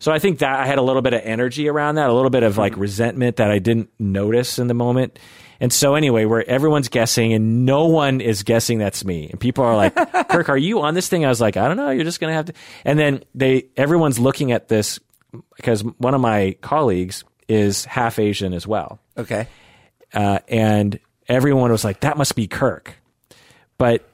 [0.00, 2.30] so I think that I had a little bit of energy around that, a little
[2.30, 5.18] bit of like resentment that I didn't notice in the moment.
[5.60, 9.28] And so anyway, where everyone's guessing and no one is guessing that's me.
[9.30, 9.94] And people are like,
[10.28, 11.24] Kirk, are you on this thing?
[11.24, 11.90] I was like, I don't know.
[11.90, 12.52] You're just going to have to.
[12.84, 14.98] And then they, everyone's looking at this
[15.56, 18.98] because one of my colleagues is half Asian as well.
[19.16, 19.46] Okay.
[20.12, 22.94] Uh, and everyone was like, that must be Kirk.
[23.78, 24.08] But,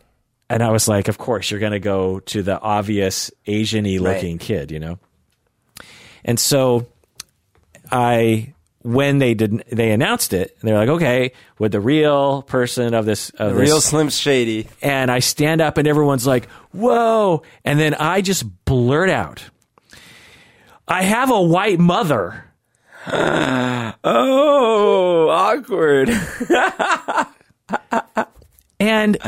[0.48, 3.98] and I was like, of course, you're going to go to the obvious Asian y
[3.98, 4.98] looking kid, you know?
[6.24, 6.88] And so
[7.90, 12.94] I, when they didn't, they announced it, and they're like, okay, with the real person
[12.94, 14.68] of this, of this, Real Slim Shady.
[14.80, 17.42] and I stand up and everyone's like, whoa.
[17.64, 19.44] And then I just blurt out,
[20.88, 22.44] I have a white mother.
[24.02, 26.08] Oh, awkward.
[28.80, 29.18] And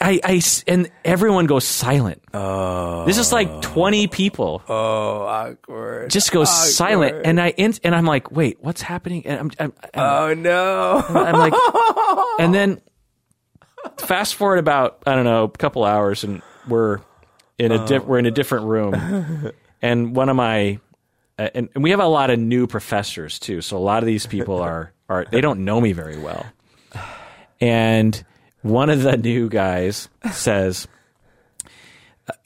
[0.00, 2.22] I, I and everyone goes silent.
[2.32, 3.04] Oh.
[3.04, 6.10] This is like 20 people Oh, awkward.
[6.10, 6.70] just goes Awkward.
[6.72, 7.16] silent.
[7.26, 9.26] And I, in- and I'm like, wait, what's happening?
[9.26, 11.04] And I'm, I'm, I'm Oh no.
[11.06, 11.52] I'm like,
[12.40, 12.80] and then
[13.98, 17.00] fast forward about I don't know a couple hours, and we're
[17.58, 20.78] in a di- we're in a different room, and one of my
[21.38, 24.06] uh, and, and we have a lot of new professors too, so a lot of
[24.06, 26.46] these people are are they don't know me very well,
[27.60, 28.22] and
[28.62, 30.86] one of the new guys says.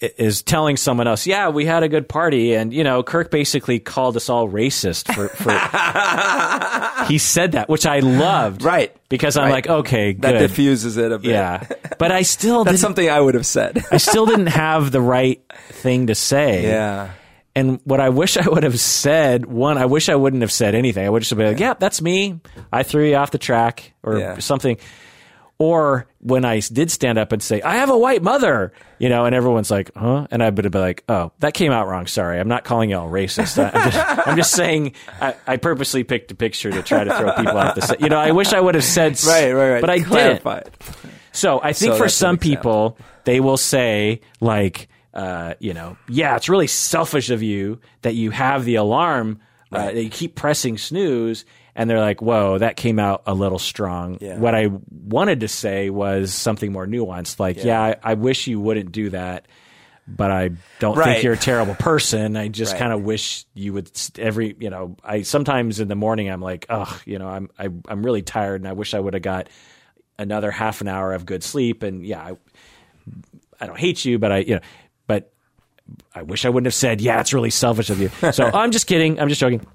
[0.03, 3.31] Uh, is telling someone else, "Yeah, we had a good party," and you know, Kirk
[3.31, 5.29] basically called us all racist for.
[5.29, 8.96] for he said that, which I loved, Right.
[9.11, 9.53] Because I'm Right.
[9.53, 10.22] like, okay, good.
[10.22, 11.33] That diffuses it a bit.
[11.33, 11.66] yeah.
[11.98, 13.85] But I still That's something I would have said.
[13.92, 16.62] I still didn't have the right thing to say.
[16.62, 17.11] yeah.
[17.57, 20.74] And what I wish I would have said, one, I wish I wouldn't have said
[20.74, 21.05] anything.
[21.07, 22.40] I would just have been like, "Yeah, that's me.
[22.72, 24.38] I threw you off the track," or Yeah.
[24.38, 24.79] something.
[25.58, 29.24] Or when I did stand up and say, "I have a white mother," you know,
[29.24, 32.06] and everyone's like, "Huh?" And I would have been like, "Oh, that came out wrong.
[32.08, 33.56] Sorry, I'm not calling y'all racist.
[33.62, 37.32] I'm just, I'm just saying I, I purposely picked a picture to try to throw
[37.34, 38.00] people off the set.
[38.00, 39.80] You know, I wish I would have said, Right, right, right.
[39.80, 40.44] but I didn't.
[40.44, 40.74] It.
[41.32, 46.34] So I think So for some people, they will say like, uh, you know, yeah,
[46.34, 49.38] it's really selfish of you that you have the alarm,
[49.72, 49.94] uh, Right.
[49.94, 51.44] that you keep pressing snooze,
[51.76, 54.18] and they're like, whoa, that came out a little strong.
[54.20, 54.38] Yeah.
[54.38, 58.60] What I wanted to say was something more nuanced, like, yeah, I, I wish you
[58.60, 59.46] wouldn't do that.
[60.06, 61.14] But I don't Right.
[61.14, 62.37] think you're a terrible person.
[62.37, 62.78] I just Right.
[62.78, 66.66] kind of wish you would every, you know, I sometimes in the morning I'm like,
[66.68, 69.48] ugh, you know, I'm I, I'm really tired and I wish I would have got
[70.18, 71.82] another half an hour of good sleep.
[71.82, 72.32] And yeah, I,
[73.58, 74.60] I don't hate you, but I, you know,
[75.06, 75.32] but
[76.14, 78.10] I wish I wouldn't have said, yeah, it's really selfish of you.
[78.32, 79.18] So I'm just kidding.
[79.18, 79.66] I'm just joking.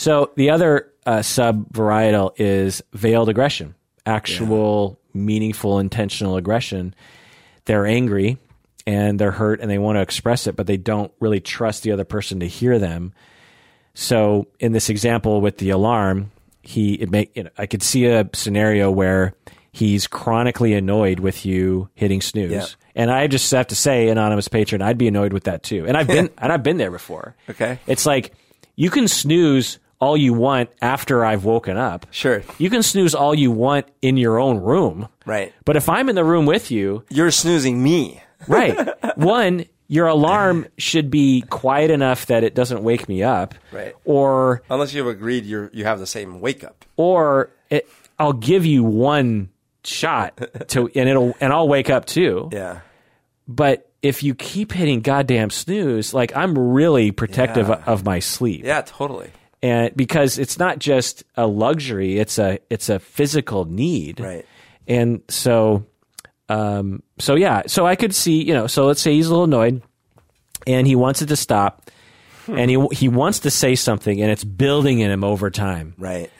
[0.00, 3.74] So the other uh, sub varietal is veiled aggression,
[4.06, 6.94] actual, meaningful, intentional aggression.
[7.66, 8.38] They're angry
[8.86, 11.92] and they're hurt and they want to express it, but they don't really trust the
[11.92, 13.12] other person to hear them.
[13.92, 16.30] So in this example with the alarm,
[16.62, 19.34] he it make you know, I could see a scenario where
[19.70, 22.52] he's chronically annoyed with you hitting snooze.
[22.52, 22.66] Yeah.
[22.94, 25.84] And I just have to say, anonymous patron, I'd be annoyed with that too.
[25.86, 27.36] And I've been and I've been there before.
[27.50, 27.78] Okay.
[27.86, 28.32] It's like
[28.76, 32.06] you can snooze all you want after I've woken up.
[32.10, 32.42] Sure.
[32.58, 35.08] You can snooze all you want in your own room.
[35.26, 35.52] Right.
[35.64, 38.22] But if I'm in the room with you, You're snoozing me.
[38.48, 38.76] right.
[39.18, 43.54] One, your alarm should be quiet enough that it doesn't wake me up.
[43.72, 43.94] Right.
[44.04, 46.84] Or Unless you've agreed you're, you have the same wake up.
[46.96, 49.50] or it, I'll give you one
[49.84, 52.48] shot to and it'll and I'll wake up too.
[52.52, 52.80] Yeah.
[53.48, 57.82] But if you keep hitting goddamn snooze, like I'm really protective Yeah.
[57.86, 58.64] of my sleep.
[58.64, 59.30] Yeah, totally.
[59.62, 64.46] And because it's not just a luxury it's a it's a physical need Right.
[64.88, 65.84] and so
[66.48, 69.44] um so yeah so i could see you know so let's say he's a little
[69.44, 69.82] annoyed
[70.66, 71.90] and he wants it to stop
[72.48, 76.30] and he he wants to say something and it's building in him over time Right.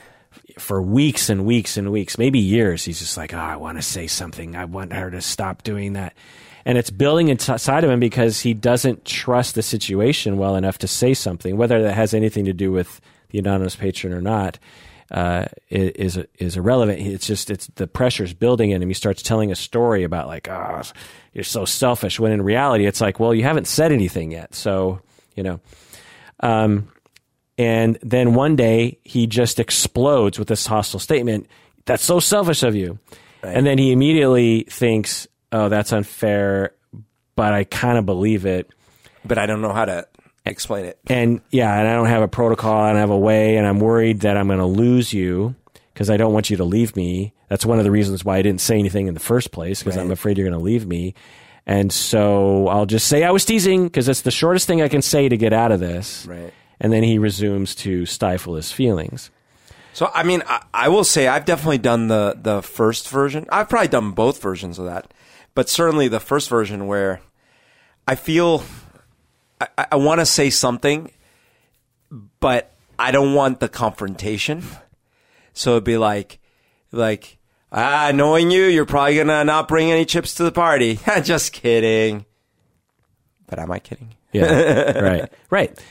[0.59, 3.83] for weeks and weeks and weeks maybe years he's just like oh i want to
[3.83, 6.15] say something i want her to stop doing that
[6.65, 10.89] and it's building inside of him because he doesn't trust the situation well enough to
[10.89, 14.59] say something whether that has anything to do with the anonymous patron or not
[15.11, 17.01] uh, is is irrelevant.
[17.01, 18.89] It's just it's the pressure's building in him.
[18.89, 20.83] He starts telling a story about like, oh,
[21.33, 22.21] you're so selfish.
[22.21, 25.01] When in reality, it's like, well, you haven't said anything yet, so
[25.35, 25.61] you know.
[26.41, 26.93] Um,
[27.59, 31.47] and then one day he just explodes with this hostile statement.
[31.87, 32.99] That's so selfish of you.
[33.43, 36.75] And then he immediately thinks, oh, that's unfair,
[37.37, 38.71] but I kind of believe it.
[39.25, 40.07] But I don't know how to
[40.45, 40.99] explain it.
[41.07, 43.67] And yeah, and I don't have a protocol, and I don't have a way, and
[43.67, 45.55] I'm worried that I'm going to lose you
[45.93, 47.35] because I don't want you to leave me.
[47.49, 49.99] That's one of the reasons why I didn't say anything in the first place because
[49.99, 51.15] I'm afraid you're going to leave me.
[51.67, 55.03] And so I'll just say I was teasing because it's the shortest thing I can
[55.03, 56.27] say to get out of this.
[56.27, 56.53] Right.
[56.81, 59.31] And then he resumes to stifle his feelings.
[59.93, 63.47] So I mean, I, I will say I've definitely done the the first version.
[63.51, 65.13] I've probably done both versions of that,
[65.55, 67.21] but certainly the first version where
[68.07, 68.65] I feel
[69.61, 71.11] I, I want to say something,
[72.41, 74.65] but I don't want the confrontation.
[75.53, 76.39] So it'd be like,
[76.93, 77.39] like,
[77.73, 80.99] ah, knowing you, you're probably gonna not bring any chips to the party.
[81.23, 82.25] Just kidding.
[83.47, 84.15] But am I kidding?
[84.33, 84.99] Yeah.
[85.01, 85.33] right.
[85.51, 85.85] Right.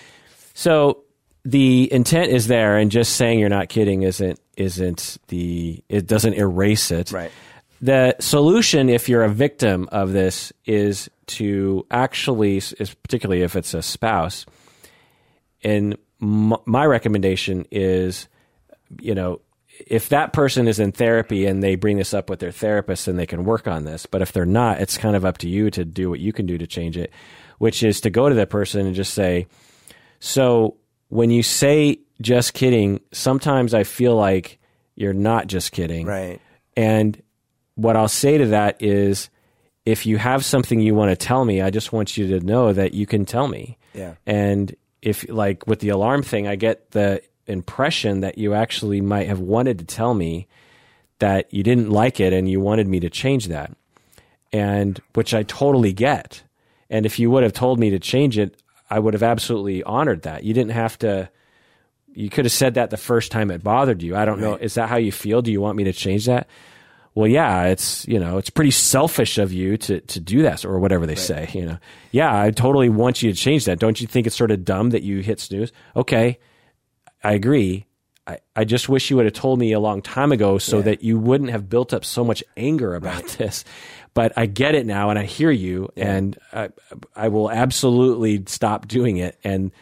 [0.54, 1.04] So
[1.44, 6.34] the intent is there, and just saying you're not kidding isn't isn't the it doesn't
[6.34, 7.12] erase it.
[7.12, 7.32] Right.
[7.82, 13.74] The solution, if you're a victim of this, is to actually, is particularly if it's
[13.74, 14.46] a spouse.
[15.64, 18.28] And m- my recommendation is,
[19.00, 19.42] you know,
[19.88, 23.16] if that person is in therapy and they bring this up with their therapist, then
[23.16, 24.06] they can work on this.
[24.06, 26.46] But if they're not, it's kind of up to you to do what you can
[26.46, 27.12] do to change it,
[27.60, 29.48] which is to go to that person and just say,
[30.20, 30.76] so
[31.08, 34.60] when you say just kidding, sometimes I feel like
[34.96, 36.06] you're not just kidding.
[36.06, 36.42] Right.
[36.76, 37.22] And
[37.80, 39.30] what I'll say to that is
[39.86, 42.74] if you have something you want to tell me, I just want you to know
[42.74, 43.78] that you can tell me.
[43.94, 44.16] Yeah.
[44.26, 49.28] And if, like with the alarm thing, I get the impression that you actually might
[49.28, 50.48] have wanted to tell me
[51.20, 53.72] that you didn't like it and you wanted me to change that.
[54.52, 56.44] And which I totally get.
[56.90, 60.24] And if you would have told me to change it, I would have absolutely honored
[60.24, 60.44] that.
[60.44, 61.30] You didn't have to.
[62.12, 64.16] You could have said that the first time it bothered you.
[64.16, 64.56] I don't know.
[64.56, 65.44] Is that how you feel?
[65.44, 66.48] Do you want me to change that?
[67.20, 70.80] Well, yeah, it's you know it's pretty selfish of you to to do that or
[70.80, 71.50] whatever they say.
[71.54, 71.78] You know,
[72.12, 73.78] yeah, I totally want you to change that.
[73.78, 75.74] Don't you think it's sort of dumb that you hit snooze?
[75.98, 76.40] Okay,
[77.22, 77.88] I agree.
[78.26, 81.04] I, I just wish you would have told me a long time ago so that
[81.04, 83.66] you wouldn't have built up so much anger about this.
[84.14, 86.70] But I get it now and I hear you and I,
[87.18, 89.38] I will absolutely stop doing it.
[89.44, 89.74] And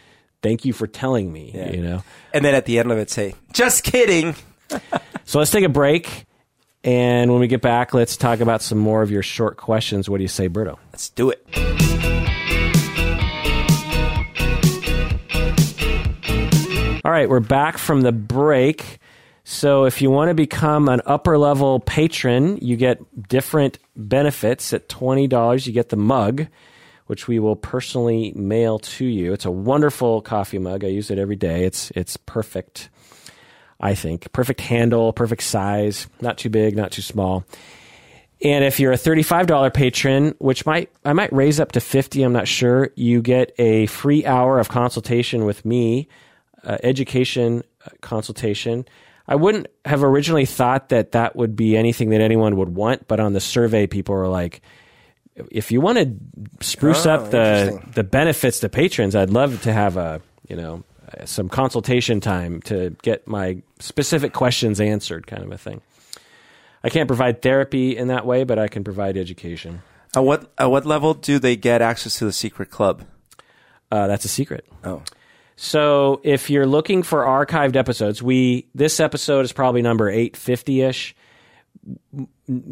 [0.41, 2.03] thank you for telling me, you know?
[2.33, 4.33] And then at the end of it, say, "Just kidding."
[5.27, 6.25] So let's take a break.
[6.87, 10.09] And when we get back, let's talk about some more of your short questions.
[10.09, 10.77] What do you say, Berto?
[10.93, 11.45] Let's do it.
[17.03, 18.99] All right, we're back from the break.
[19.43, 24.71] So, if you want to become an upper level patron, you get different benefits.
[24.71, 26.47] At $20, you get the mug,
[27.07, 29.33] which we will personally mail to you.
[29.33, 30.85] It's a wonderful coffee mug.
[30.85, 31.65] I use it every day.
[31.65, 32.87] It's, it's perfect,
[33.79, 34.31] I think.
[34.31, 37.45] Perfect handle, perfect size, not too big, not too small.
[38.43, 42.33] And if you're a $35 patron, which might I might raise up to 50, I'm
[42.33, 46.07] not sure, you get a free hour of consultation with me,
[46.63, 48.85] uh, education uh, consultation.
[49.27, 53.19] I wouldn't have originally thought that that would be anything that anyone would want, but
[53.19, 54.61] on the survey people were like
[55.51, 59.73] if you want to spruce Oh, up the the benefits to patrons, I'd love to
[59.73, 60.83] have a, you know,
[61.25, 65.81] some consultation time to get my specific questions answered kind of a thing.
[66.83, 69.81] I can't provide therapy in that way, but I can provide education.
[70.15, 73.03] At what at what level do they get access to the secret club?
[73.91, 74.65] Uh, that's a secret.
[74.83, 75.03] Oh,
[75.55, 81.15] So if you're looking for archived episodes, we this episode is probably number 850 ish.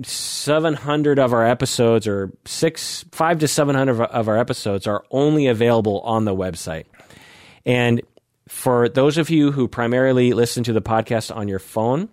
[0.04, 6.02] 700 of our episodes, or six, five to 700 of our episodes, are only available
[6.02, 6.86] on the website.
[7.65, 8.02] And
[8.48, 12.10] for those of you who primarily listen to the podcast on your phone,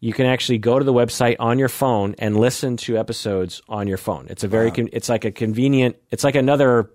[0.00, 3.86] you can actually go to the website on your phone and listen to episodes on
[3.86, 4.26] your phone.
[4.28, 6.90] It's a very, con- it's like a convenient, it's like another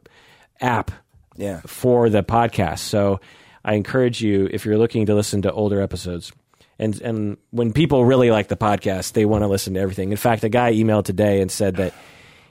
[0.59, 0.91] app
[1.35, 1.61] yeah.
[1.65, 2.79] for the podcast.
[2.79, 3.19] So
[3.63, 6.31] I encourage you if you're looking to listen to older episodes.
[6.79, 10.09] And and when people really like the podcast, they want to listen to everything.
[10.09, 11.93] In fact, a guy emailed today and said that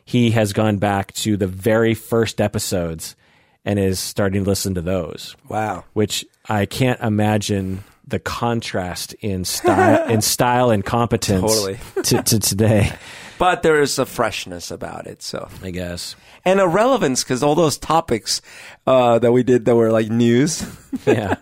[0.04, 3.16] he has gone back to the very first episodes
[3.64, 5.84] and is starting to listen to those, Wow.
[5.92, 11.78] which I can't imagine the contrast in style in style and competence Totally.
[12.04, 12.92] to, to today,
[13.38, 16.16] But there is a freshness about it, so I guess.
[16.44, 18.40] and a relevance because all those topics
[18.86, 20.64] uh, that we did that were like news.
[21.06, 21.36] yeah.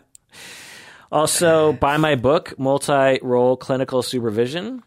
[1.11, 4.83] Also, buy my book, Multi Role Clinical Supervision.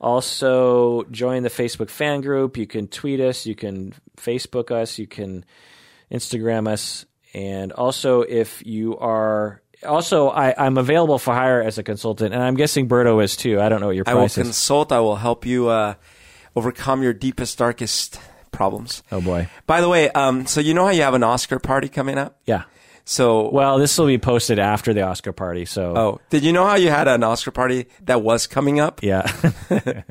[0.00, 2.56] Also, join the Facebook fan group.
[2.56, 5.44] You can tweet us, you can Facebook us, you can
[6.10, 7.06] Instagram us.
[7.34, 9.60] And also, if you are.
[9.84, 13.60] Also, I, I'm available for hire as a consultant, and I'm guessing Berto is too.
[13.60, 14.34] I don't know what your I will is.
[14.34, 14.90] consult.
[14.90, 15.94] I will help you uh,
[16.56, 18.18] overcome your deepest, darkest
[18.52, 19.02] problems.
[19.12, 21.88] oh boy, By the way, um, so you know how you have an Oscar party
[21.90, 22.38] coming up?
[22.46, 22.62] yeah.
[23.08, 26.66] So, Well, this will be posted after the Oscar party, so oh, did you know
[26.66, 29.00] how you had an Oscar party that was coming up?
[29.02, 29.22] yeah.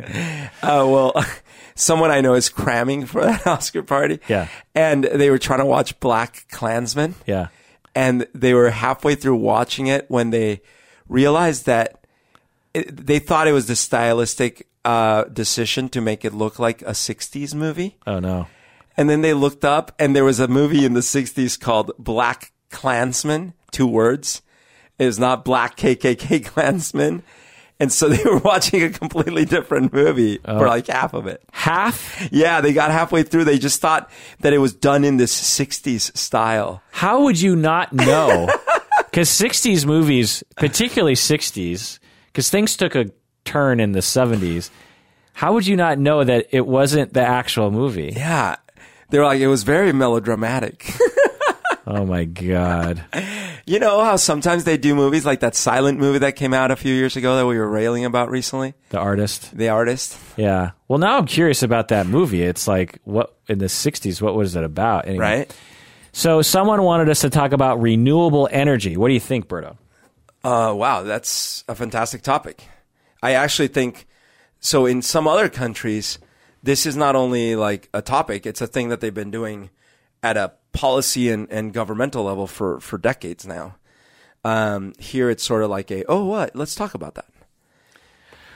[0.63, 1.13] Uh, well,
[1.75, 4.19] someone I know is cramming for that Oscar party.
[4.27, 4.47] Yeah.
[4.73, 7.15] And they were trying to watch Black Klansman.
[7.27, 7.47] yeah.
[7.93, 10.61] and they were halfway through watching it when they
[11.07, 12.05] realized that
[12.73, 16.91] it, they thought it was the stylistic uh, decision to make it look like a
[16.91, 17.97] 60s movie.
[18.07, 18.47] Oh no.
[18.97, 22.51] And then they looked up and there was a movie in the 60s called Black
[22.69, 24.41] Klansman, two words.
[24.97, 27.23] It is not Black KKK Klansman.
[27.77, 30.69] And so they were watching a completely different movie for oh.
[30.69, 31.43] like half of it.
[31.51, 33.43] Half Yeah, they got halfway through.
[33.43, 36.81] They just thought that it was done in this 60s style.
[36.91, 38.49] How would you not know?
[39.11, 43.11] Because 60s movies, particularly 60s, because things took a
[43.45, 44.69] turn in the 70s,
[45.31, 48.11] how would you not know that it wasn't the actual movie?
[48.13, 48.57] Yeah.
[49.11, 50.91] They're like, it was very melodramatic.
[51.87, 53.03] Oh my God.
[53.65, 56.75] you know how sometimes they do movies like that silent movie that came out a
[56.75, 58.73] few years ago that we were railing about recently?
[58.89, 59.55] The artist.
[59.55, 60.17] The artist?
[60.35, 60.71] Yeah.
[60.87, 62.41] Well, now I'm curious about that movie.
[62.41, 65.07] It's like, what in the 60s, what was it about?
[65.07, 65.23] Anyway.
[65.23, 65.57] Right?
[66.11, 68.95] So, someone wanted us to talk about renewable energy.
[68.95, 69.77] What do you think, Berto?
[70.45, 72.63] Uh, wow, that's a fantastic topic.
[73.21, 74.07] I actually think
[74.59, 74.85] so.
[74.85, 76.19] In some other countries,
[76.63, 79.71] this is not only like a topic; it's a thing that they've been doing
[80.25, 83.75] at a policy and, and governmental level for for decades now.
[84.43, 86.55] Um, here, it's sort of like a oh, what?
[86.55, 87.25] Let's talk about that.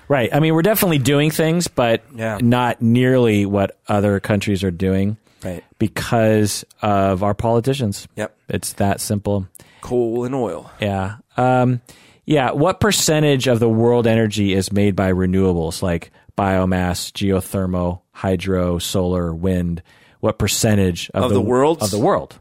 [0.08, 0.34] Right.
[0.34, 2.40] I mean, we're definitely doing things, but Yeah.
[2.42, 5.18] not nearly what other countries are doing.
[5.42, 5.64] Right.
[5.78, 8.10] because of our politicians.
[8.18, 8.36] Yep.
[8.50, 9.48] It's that simple.
[9.80, 10.70] Coal and oil.
[10.82, 11.16] Yeah.
[11.38, 11.80] Um,
[12.26, 12.52] yeah.
[12.52, 19.34] What percentage of the world energy is made by renewables like biomass, geothermal, hydro, solar,
[19.34, 19.82] wind?
[20.20, 22.40] What percentage of, Of the world of the world?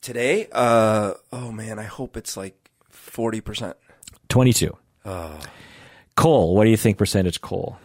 [0.00, 3.74] Today, uh, oh man, I hope it's like 40%.
[4.28, 4.76] Twenty-two.
[6.16, 6.54] Coal.
[6.56, 7.78] What do you think percentage coal?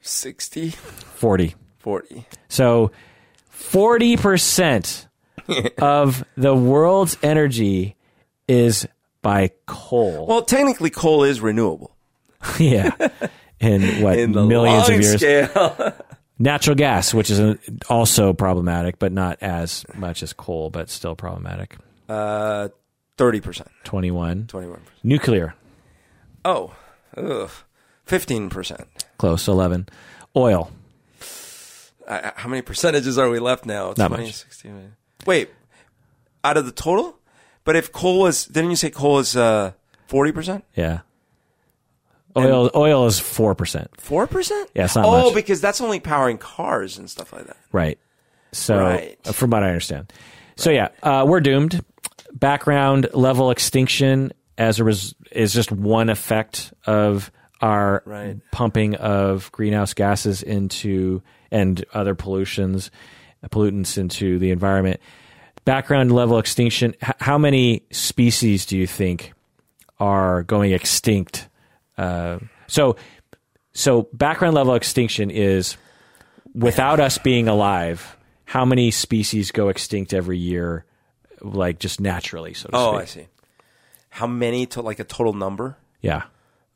[0.00, 1.54] 60, Forty.
[1.78, 2.26] 40.
[2.48, 2.90] So,
[3.48, 5.06] forty percent
[5.78, 7.96] of the world's energy
[8.48, 8.86] is
[9.22, 10.26] by coal.
[10.26, 11.96] Well, technically, coal is renewable.
[12.58, 12.90] yeah.
[13.60, 15.16] In what In the millions of years?
[15.16, 15.94] scale.
[16.38, 17.56] Natural gas, which is
[17.88, 21.76] also problematic, but not as much as coal, but still problematic.
[22.08, 22.68] uh,
[23.16, 23.66] 30%.
[23.84, 24.44] 21.
[24.46, 24.78] 21%.
[25.02, 25.54] Nuclear,
[26.44, 26.74] Oh,
[27.16, 27.50] ugh.
[28.06, 28.84] 15%.
[29.18, 29.88] close, 11.
[30.36, 30.70] Oil,
[32.06, 33.94] Uh, how many percentages are we left now?
[33.96, 34.34] Not 20, much.
[34.34, 34.70] 60,
[35.26, 35.48] Wait,
[36.44, 37.18] out of the total?
[37.64, 39.72] But if coal was, didn't you say coal is uh,
[40.08, 40.62] 40%?
[40.76, 41.00] yeah.
[42.36, 43.86] Oil, oil is 4%.
[43.98, 44.66] 4%?
[44.74, 45.34] Yeah, it's not Oh, much.
[45.34, 47.56] because that's only powering cars and stuff like that.
[47.72, 47.98] Right.
[48.52, 49.18] So, Right.
[49.26, 50.12] uh, from what I understand.
[50.56, 51.82] So, yeah, uh, we're doomed.
[52.34, 57.30] Background level extinction as a res- is just one effect of
[57.60, 58.36] our Right.
[58.52, 62.90] pumping of greenhouse gases into and other pollutions,
[63.50, 65.00] pollutants into the environment.
[65.64, 66.94] Background level extinction.
[67.02, 69.32] H- how many species do you think
[69.98, 71.48] are going extinct?
[71.98, 72.96] Uh, so,
[73.72, 75.76] so background level extinction is
[76.54, 80.84] without us being alive, how many species go extinct every year,
[81.40, 83.00] like just naturally, so to Oh, speak?
[83.02, 83.26] I see.
[84.10, 85.76] How many to like a total number?
[86.00, 86.22] Yeah,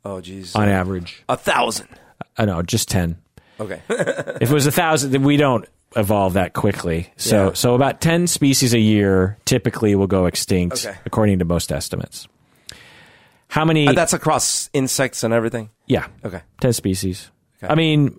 [0.05, 0.55] Oh, geez.
[0.55, 1.23] on average.
[1.29, 1.89] a thousand.
[2.37, 3.17] I know, just ten.
[3.59, 3.81] Okay.
[3.89, 5.67] if it was a thousand, then we don't
[5.97, 7.13] evolve that quickly.
[7.17, 7.53] So, Yeah.
[7.55, 10.97] so about ten species a year typically will go extinct, Okay.
[11.07, 12.27] according to most estimates.
[13.51, 13.87] How many?
[13.89, 15.71] Uh, that's across insects and everything.
[15.87, 16.41] yeah, Okay.
[16.61, 17.31] ten species.
[17.63, 17.71] Okay.
[17.71, 18.19] I mean,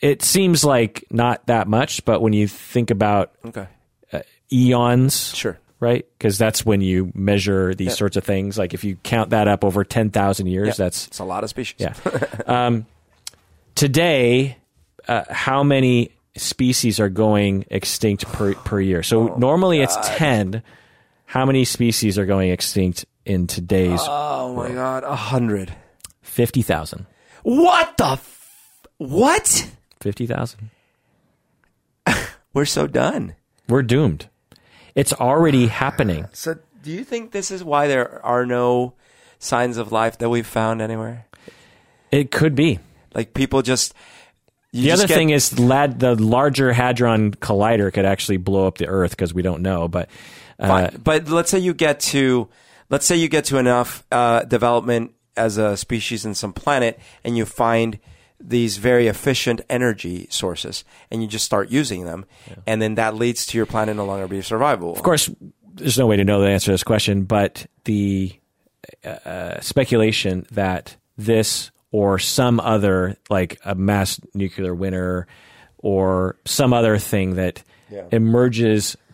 [0.00, 3.66] it seems like not that much, but when you think about Okay.
[4.52, 5.58] eons, Sure.
[5.80, 6.06] right?
[6.18, 8.56] Because that's when you measure these sorts of things.
[8.56, 10.74] Like if you count that up over 10,000 years, Yeah.
[10.84, 11.74] that's, It's a lot of species.
[11.78, 11.94] yeah.
[12.46, 12.86] um,
[13.74, 14.56] today,
[15.08, 19.02] uh, how many species are going extinct per, per year?
[19.02, 20.62] So normally it's 10.
[21.26, 25.74] How many species are going extinct in today's Oh my god, a hundred.
[26.22, 27.06] 50,000?
[27.42, 28.04] What the?
[28.12, 29.70] F- what?
[30.00, 30.70] 50,000.
[32.54, 33.34] We're so done.
[33.68, 34.28] We're doomed.
[34.94, 36.26] It's already happening.
[36.32, 38.94] So, do you think this is why there are no
[39.38, 41.26] signs of life that we've found anywhere?
[42.12, 42.78] It could be.
[43.14, 43.94] Like people just.
[44.72, 48.78] The just other get- thing is, lad, the larger hadron collider could actually blow up
[48.78, 49.88] the Earth because we don't know.
[49.88, 50.08] But
[50.60, 52.48] uh, but let's say you get to,
[52.90, 57.36] let's say you get to enough uh, development as a species in some planet, and
[57.36, 57.98] you find
[58.40, 62.24] these very efficient energy sources, and you just start using them,
[62.66, 64.96] and then that leads to your planet no longer being survivable.
[64.96, 65.30] of course,
[65.74, 67.24] there's no way to know the answer to this question.
[67.24, 68.32] But the
[69.04, 75.26] uh, speculation that this or some other, like a mass nuclear winter,
[75.78, 78.04] or some other thing that Yeah.
[78.12, 79.07] emerges As a side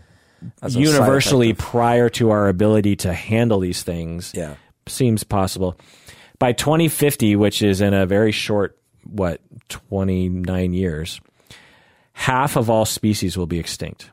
[0.69, 4.55] universally prior to our ability to handle these things yeah.
[4.87, 5.79] seems possible.
[6.39, 11.21] By 2050, which is in a very short, what, 29 years,
[12.13, 14.11] half of all species will be extinct.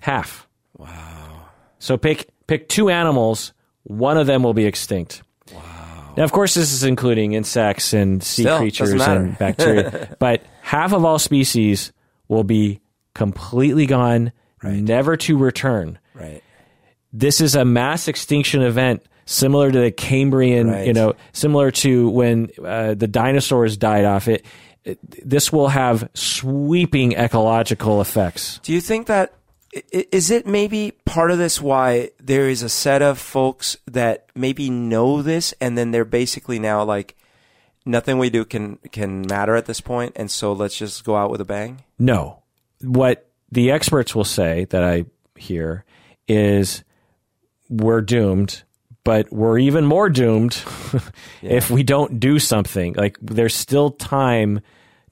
[0.00, 0.46] Half.
[0.76, 1.48] Wow.
[1.78, 3.52] So pick pick two animals,
[3.84, 5.22] one of them will be extinct.
[5.52, 6.14] Wow.
[6.16, 10.92] Now, of course, this is including insects and sea Still, creatures and bacteria, but half
[10.92, 11.92] of all species
[12.28, 12.80] will be
[13.14, 14.32] completely gone,
[14.72, 16.42] never to return Right.
[17.12, 20.86] this is a mass extinction event similar to the Cambrian, Right.
[20.86, 24.28] you know, similar to when uh, the dinosaurs died off.
[24.28, 24.44] It,
[24.84, 28.60] it this will have sweeping ecological effects.
[28.62, 29.32] Do you think that
[29.90, 34.70] is it maybe part of this why there is a set of folks that maybe
[34.70, 37.16] know this and then they're basically now like
[37.86, 41.30] nothing we do can can matter at this point and so let's just go out
[41.30, 41.82] with a bang?
[41.98, 42.42] No,
[42.82, 45.04] what the experts will say that I
[45.36, 45.84] hear
[46.28, 46.84] is
[47.68, 48.62] we're doomed.
[49.04, 50.62] But we're even more doomed
[51.42, 52.94] if we don't do something.
[52.94, 54.60] Like there's still time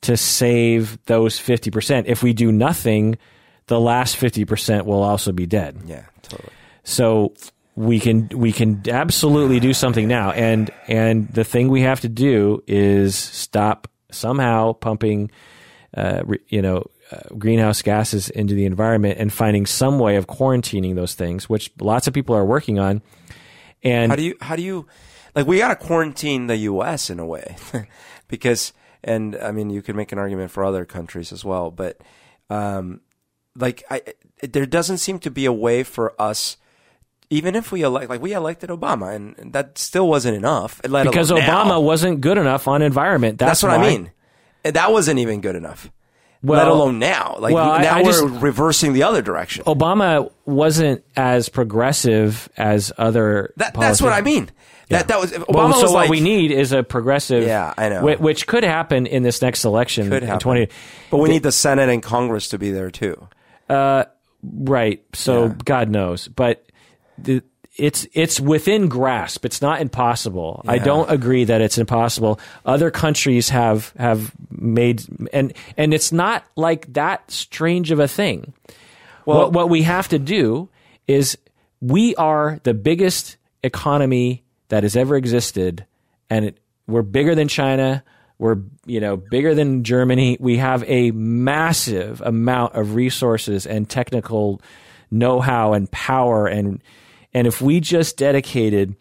[0.01, 2.05] to save those 50%.
[2.07, 3.19] If we do nothing,
[3.67, 5.79] the last 50% will also be dead.
[5.85, 6.53] Yeah, totally.
[6.85, 7.35] So
[7.75, 12.09] we can we can absolutely do something now and and the thing we have to
[12.09, 15.31] do is stop somehow pumping
[15.97, 16.85] uh, you know
[17.39, 22.07] greenhouse gases into the environment and finding some way of quarantining those things, which lots
[22.07, 23.03] of people are working on.
[23.83, 24.87] And How do you how do you
[25.35, 27.57] like we got to quarantine the US in a way
[28.29, 32.01] because and I mean you could make an argument for other countries as well but
[32.49, 33.01] um
[33.57, 34.03] like I
[34.43, 36.57] there doesn't seem to be a way for us
[37.29, 41.69] even if we elect like we elected Obama and, that still wasn't enough because Obama
[41.69, 41.81] now.
[41.81, 43.39] wasn't good enough on environment.
[43.39, 44.13] That's, that's what why- I mean
[44.65, 45.91] And that wasn't even good enough
[46.43, 51.05] let alone now like well, now I we're just- reversing the other direction Obama wasn't
[51.17, 53.53] as progressive as other.
[53.57, 54.51] that, that's what I mean
[54.89, 57.45] that that was Obama Well, so was what like we need is a progressive.
[57.45, 58.03] Yeah, I know.
[58.03, 60.11] whi- Which could happen in this next election.
[60.11, 60.69] could in happen 20,
[61.11, 63.27] but we need the Senate and Congress to be there too
[63.71, 64.05] uh,
[64.43, 65.03] right.
[65.15, 65.55] So Yeah.
[65.65, 66.67] God knows, but
[67.17, 67.43] the,
[67.77, 69.45] it's it's within grasp.
[69.45, 70.63] It's not impossible.
[70.69, 72.39] I don't agree that it's impossible.
[72.67, 78.53] Other countries have have made and and it's not like that strange of a thing.
[79.25, 80.69] Well- what, what we have to do
[81.09, 81.39] is
[81.81, 85.87] we are the biggest economy that has ever existed,
[86.31, 88.05] and it, we're bigger than China.
[88.39, 90.37] We're you know bigger than Germany.
[90.41, 94.61] We have a massive amount of resources and technical
[95.11, 96.83] know-how and power, and
[97.35, 98.95] and if we just dedicated,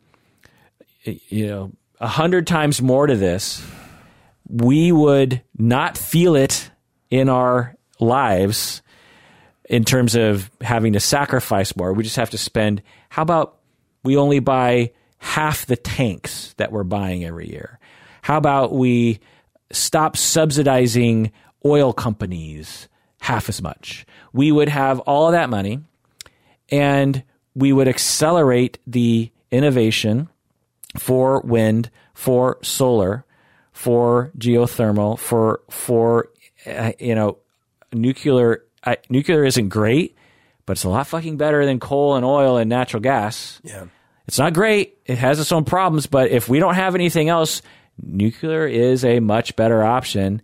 [1.04, 3.66] you know, a hundred times more to this,
[4.48, 6.72] we would not feel it
[7.10, 8.82] in our lives
[9.70, 11.94] in terms of having to sacrifice more.
[11.94, 12.82] We just have to spend.
[13.10, 13.60] How about
[14.04, 17.80] we only buy half the tanks that we're buying every year?
[18.22, 19.20] How about we
[19.72, 21.32] stop subsidizing
[21.66, 22.90] oil companies
[23.22, 24.06] half as much?
[24.34, 25.80] We would have all that money
[26.70, 27.24] and
[27.56, 30.30] we would accelerate the innovation
[30.98, 33.26] for wind, for solar,
[33.72, 36.30] for geothermal, for for
[36.66, 37.38] uh, you know
[37.94, 38.64] nuclear.
[38.84, 40.18] Uh, nuclear isn't great,
[40.66, 43.62] but it's a lot fucking better than coal and oil and natural gas.
[43.64, 43.86] yeah
[44.28, 44.98] It's not great.
[45.06, 47.62] It has its own problems, but if we don't have anything else,
[48.02, 50.42] nuclear is a much better option.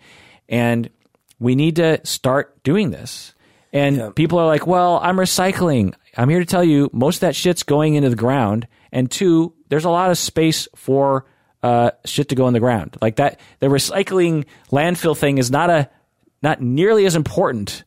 [0.49, 0.89] And
[1.39, 3.33] we need to start doing this.
[3.77, 4.09] And Yeah.
[4.15, 5.93] people are like, well, I'm recycling.
[6.17, 8.67] I'm here to tell you most of that shit's going into the ground.
[8.91, 11.25] And two, there's a lot of space for
[11.63, 12.97] uh, shit to go in the ground.
[13.01, 15.89] Like that, the recycling landfill thing is not a
[16.41, 17.83] not nearly as important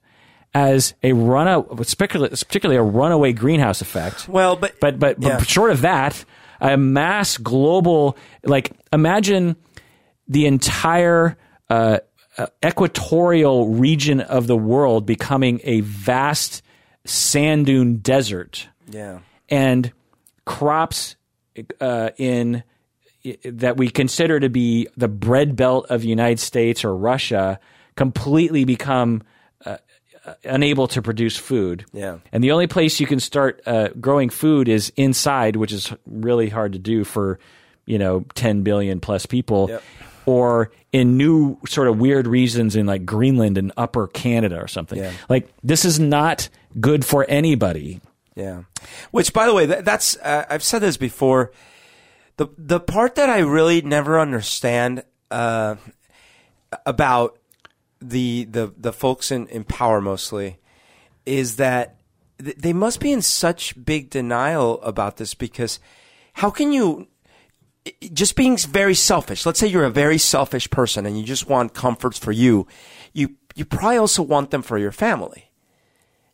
[0.53, 4.29] as a run particularly, particularly a runaway greenhouse effect.
[4.29, 5.39] well but But but, Yeah.
[5.39, 6.25] but short of that,
[6.61, 9.55] a mass global like imagine
[10.29, 11.39] the entire
[11.71, 11.99] uh,
[12.65, 16.63] equatorial region of the world becoming a vast
[17.05, 19.19] sand dune desert yeah
[19.49, 19.93] and
[20.45, 21.17] crops
[21.81, 22.63] uh, in
[23.45, 27.61] that we consider to be the bread belt of the United States or Russia
[27.97, 29.23] completely become
[29.67, 29.77] uh,
[30.25, 31.85] uh, unable to produce food.
[31.93, 32.19] Yeah.
[32.33, 36.49] And the only place you can start uh, growing food is inside, which is really
[36.49, 37.39] hard to do for,
[37.85, 39.69] you know, 10 billion plus people.
[39.69, 39.83] Yep.
[40.31, 44.97] Or in new sort of weird reasons in like Greenland and upper Canada or something.
[44.97, 45.11] Yeah.
[45.29, 48.01] Like this is not good for anybody.
[48.37, 48.63] Yeah.
[49.11, 51.51] Which, by the way, that, that's uh, I've said this before.
[52.37, 55.03] The the part that I really never understand
[55.33, 55.75] uh,
[56.87, 57.37] about
[58.01, 60.59] the the the folks in, in power mostly
[61.27, 61.97] is that
[62.43, 65.81] th- they must be in such big denial about this because
[66.35, 67.09] how can you
[68.13, 69.47] just being very selfish.
[69.47, 72.67] Let's say you're a very selfish person and you just want comforts for you.
[73.13, 75.51] You you probably also want them for your family.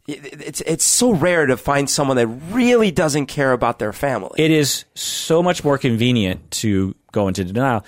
[0.09, 4.35] It's it's so rare to find someone that really doesn't care about their family.
[4.39, 7.85] it is so much more convenient to go into denial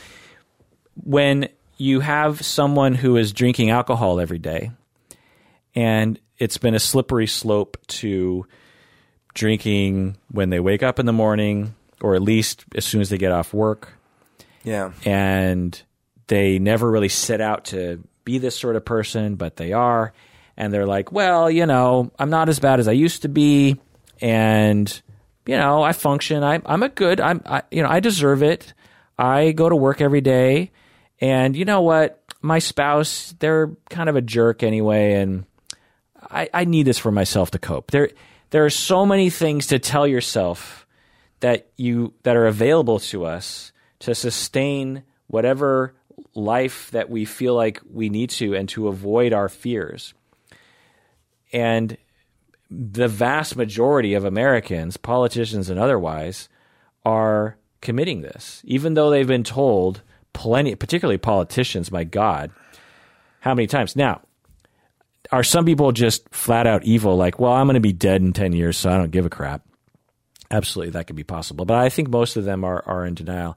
[1.04, 4.72] when you have someone who is drinking alcohol every day
[5.76, 8.44] and it's been a slippery slope to
[9.34, 13.18] drinking when they wake up in the morning or at least as soon as they
[13.18, 13.99] get off work
[14.68, 15.80] yeah, and
[16.26, 20.12] they never really set out to be this sort of person, but they are.
[20.57, 23.78] And they're like, well, you know, I'm not as bad as I used to be,
[24.20, 25.03] and
[25.46, 26.42] you know, I function.
[26.42, 27.20] I, I'm a good.
[27.20, 28.74] I'm, I, you know, I deserve it.
[29.18, 30.72] I go to work every day,
[31.20, 32.22] and you know what?
[32.42, 35.46] My spouse, they're kind of a jerk anyway, and
[36.30, 37.90] I, I need this for myself to cope.
[37.90, 38.11] There,
[38.51, 40.78] there are so many things to tell yourself
[41.41, 45.95] that you that are available to us to sustain whatever
[46.34, 50.14] life that we feel like we need to and to avoid our fears.
[51.53, 51.97] And
[52.70, 56.49] the vast majority of Americans, politicians and otherwise,
[57.05, 62.51] are committing this, even though they've been told plenty, particularly politicians, my God,
[63.41, 63.97] how many times?
[63.97, 64.20] Now,
[65.32, 67.16] are some people just flat out evil?
[67.16, 69.30] Like, well, I'm going to be dead in ten years, so I don't give a
[69.30, 69.62] crap.
[70.51, 73.57] Absolutely, that could be possible, but I think most of them are are in denial.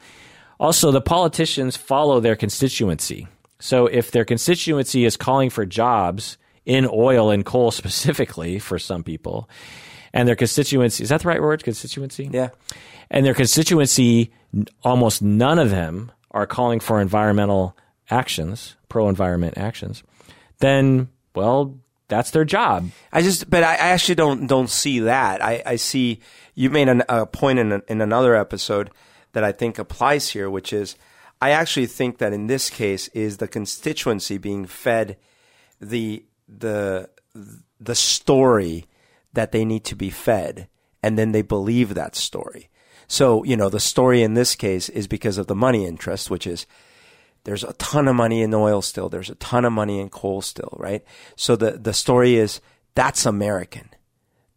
[0.59, 3.27] Also, the politicians follow their constituency.
[3.59, 9.03] So if their constituency is calling for jobs in oil and coal specifically for some
[9.03, 9.49] people,
[10.13, 11.63] and their constituency is that the right word?
[11.63, 12.29] Constituency?
[12.31, 12.49] Yeah.
[13.09, 14.31] And their constituency,
[14.83, 17.77] almost none of them are calling for environmental
[18.09, 20.03] actions, pro environment actions,
[20.59, 22.89] then, well, that's their job.
[23.11, 25.43] I just, but I, I actually don't don't see that.
[25.43, 26.19] I, I see
[26.53, 28.91] you made an, a point in a, in another episode
[29.33, 30.95] that I think applies here, which is
[31.41, 35.17] I actually think that in this case is the constituency being fed
[35.79, 37.09] the the
[37.79, 38.85] the story
[39.33, 40.67] that they need to be fed,
[41.01, 42.69] and then they believe that story.
[43.07, 46.45] So you know the story in this case is because of the money interest, which
[46.45, 46.67] is
[47.43, 49.09] there's a ton of money in oil still.
[49.09, 51.03] There's a ton of money in coal still, right?
[51.35, 52.61] So the, the story is
[52.93, 53.89] that's American.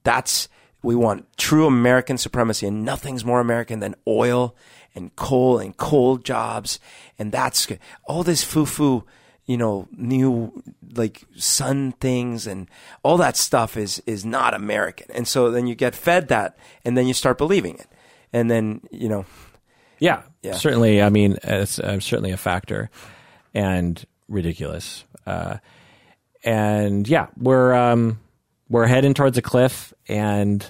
[0.02, 0.48] That's,
[0.84, 4.54] we want true American supremacy and nothing's more American than oil
[4.94, 6.78] and coal and coal jobs.
[7.18, 7.66] And that's
[8.04, 9.04] all this foo foo,
[9.46, 10.62] you know, new
[10.94, 12.68] like sun things and
[13.02, 15.06] all that stuff is, is not American.
[15.14, 17.88] And so then you get fed that and then you start believing it.
[18.32, 19.24] And then, you know,
[19.98, 20.54] Yeah, Yeah.
[20.54, 21.00] certainly.
[21.02, 22.90] I mean, it's uh, certainly a factor
[23.54, 25.04] and ridiculous.
[25.26, 25.58] Uh,
[26.44, 28.18] and yeah, we're um,
[28.68, 30.64] we're heading towards a cliff, and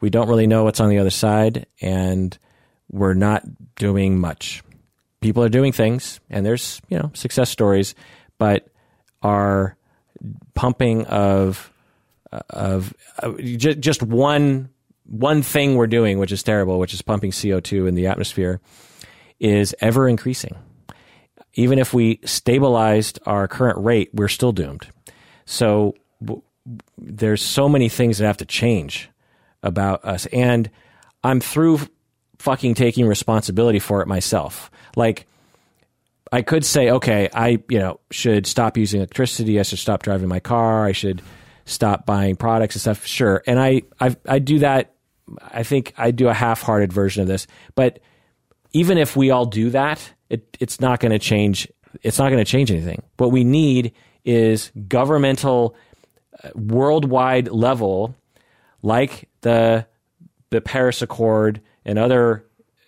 [0.00, 2.36] we don't really know what's on the other side, and
[2.90, 3.44] we're not
[3.76, 4.62] doing much.
[5.20, 7.94] People are doing things, and there's you know success stories,
[8.38, 8.68] but
[9.22, 9.76] our
[10.54, 11.72] pumping of
[12.48, 14.70] of uh, ju- just one
[15.04, 18.60] one thing we're doing, which is terrible, which is pumping CO two in the atmosphere,
[19.38, 20.56] is ever increasing.
[21.54, 24.86] Even if we stabilized our current rate, we're still doomed.
[25.44, 25.94] So
[26.98, 29.08] there's so many things that have to change
[29.62, 30.70] about us, and
[31.22, 31.80] I'm through
[32.38, 34.70] fucking taking responsibility for it myself.
[34.96, 35.26] Like
[36.32, 39.58] I could say, okay, I you know should stop using electricity.
[39.58, 40.84] I should stop driving my car.
[40.84, 41.22] I should
[41.64, 43.06] stop buying products and stuff.
[43.06, 44.94] Sure, and I I, I do that.
[45.40, 48.00] I think I do a half-hearted version of this, but
[48.72, 51.68] even if we all do that, it, it's not going to change.
[52.02, 53.02] It's not going to change anything.
[53.16, 53.92] What we need
[54.24, 55.74] is governmental,
[56.54, 58.14] worldwide level,
[58.82, 59.86] like the
[60.50, 62.44] the Paris Accord and other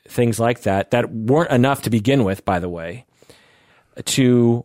[0.09, 2.44] things like that that weren't enough to begin with.
[2.44, 3.07] By the way,
[4.05, 4.64] to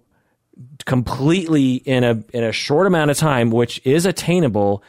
[0.85, 4.83] completely in a in a short amount of time, which is attainable,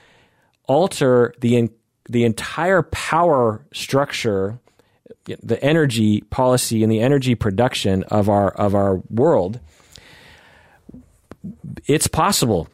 [0.65, 1.71] alter the
[2.09, 4.59] the entire power structure,
[5.25, 9.61] the energy policy and the energy production of our of our world.
[11.87, 12.69] It's possible,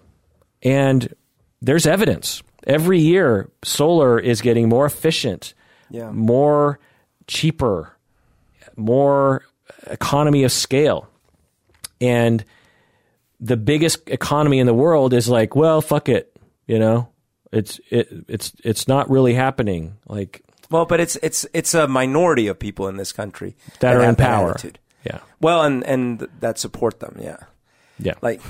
[0.64, 1.12] and
[1.60, 2.42] there's evidence.
[2.66, 5.54] Every year, solar is getting more efficient,
[5.90, 6.10] Yeah.
[6.10, 6.78] more
[7.26, 7.96] cheaper,
[8.76, 9.42] more
[9.86, 11.08] economy of scale.
[12.00, 12.44] And
[13.40, 16.34] the biggest economy in the world is like, well, fuck it,
[16.66, 17.08] you know,
[17.52, 19.96] it's it it's it's not really happening.
[20.08, 24.02] Like Well, but it's it's it's a minority of people in this country that, are
[24.02, 24.50] in power.
[24.52, 24.78] attitude.
[25.04, 27.18] Yeah, Well, and and that support them.
[27.20, 27.36] Yeah.
[27.98, 28.40] yeah, Like,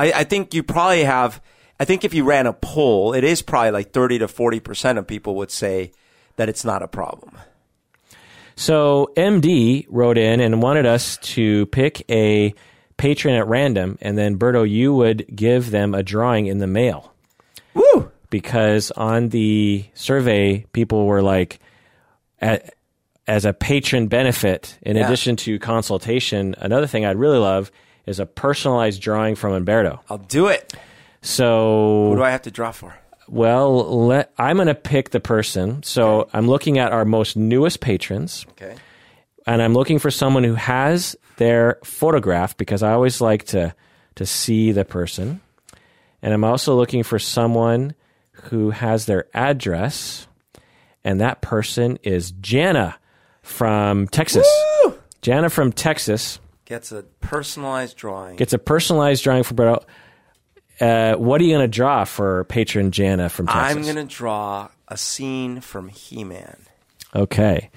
[0.00, 1.40] I I think you probably have.
[1.78, 4.98] I think if you ran a poll, it is probably like thirty to forty percent
[4.98, 5.92] of people would say
[6.36, 7.36] that it's not a problem.
[8.56, 12.54] So MD wrote in and wanted us to pick a
[12.98, 17.12] patron at random, and then Berto, you would give them a drawing in the mail.
[17.74, 18.10] Woo!
[18.30, 21.58] because on the survey, people were like,
[22.40, 25.06] as a patron benefit, in Yeah.
[25.06, 27.72] addition to consultation, another thing I'd really love
[28.10, 30.00] is a personalized drawing from Humberto.
[30.10, 30.74] I'll do it.
[31.22, 32.94] So what do I have to draw for?
[33.28, 35.82] well, let, I'm going to pick the person.
[35.84, 38.74] So I'm looking at our most newest patrons, Okay.
[39.46, 43.74] and I'm looking for someone who has their photograph because I always like to
[44.16, 45.40] to see the person.
[46.20, 47.94] And I'm also looking for someone
[48.32, 50.26] who has their address,
[51.04, 52.96] and that person is Jana
[53.42, 54.46] from Texas.
[54.84, 54.98] Woo!
[55.22, 56.40] Jana from Texas
[56.70, 58.36] Gets a personalized drawing.
[58.36, 59.82] gets a personalized drawing for Berto.
[60.80, 63.76] Uh, what are you going to draw for patron Jana from Texas?
[63.76, 66.56] I'm gonna draw a scene from He-Man.
[67.12, 67.70] Okay.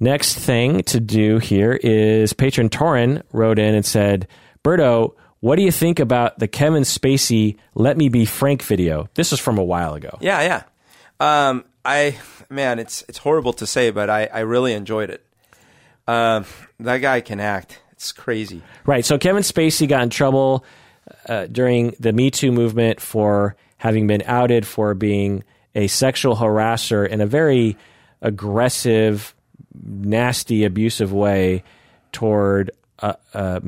[0.00, 4.26] Next thing to do here is patron Torin wrote in and said,
[4.64, 9.08] Berto, what do you think about the Kevin Spacey Let Me Be Frank video?
[9.14, 10.18] This is from a while ago.
[10.20, 10.42] Yeah,
[11.20, 11.48] yeah.
[11.48, 15.24] Um, I man, it's it's horrible to say, but I I really enjoyed it.
[16.08, 16.44] Um,
[16.80, 17.79] that guy can act.
[18.00, 18.62] It's crazy.
[18.86, 19.04] Right.
[19.04, 20.64] So Kevin Spacey got in trouble
[21.28, 25.44] uh, during the Me Too movement for having been outed for being
[25.74, 27.76] a sexual harasser in a very
[28.22, 29.34] aggressive,
[29.74, 31.62] nasty, abusive way
[32.10, 32.70] toward
[33.00, 33.60] uh, uh,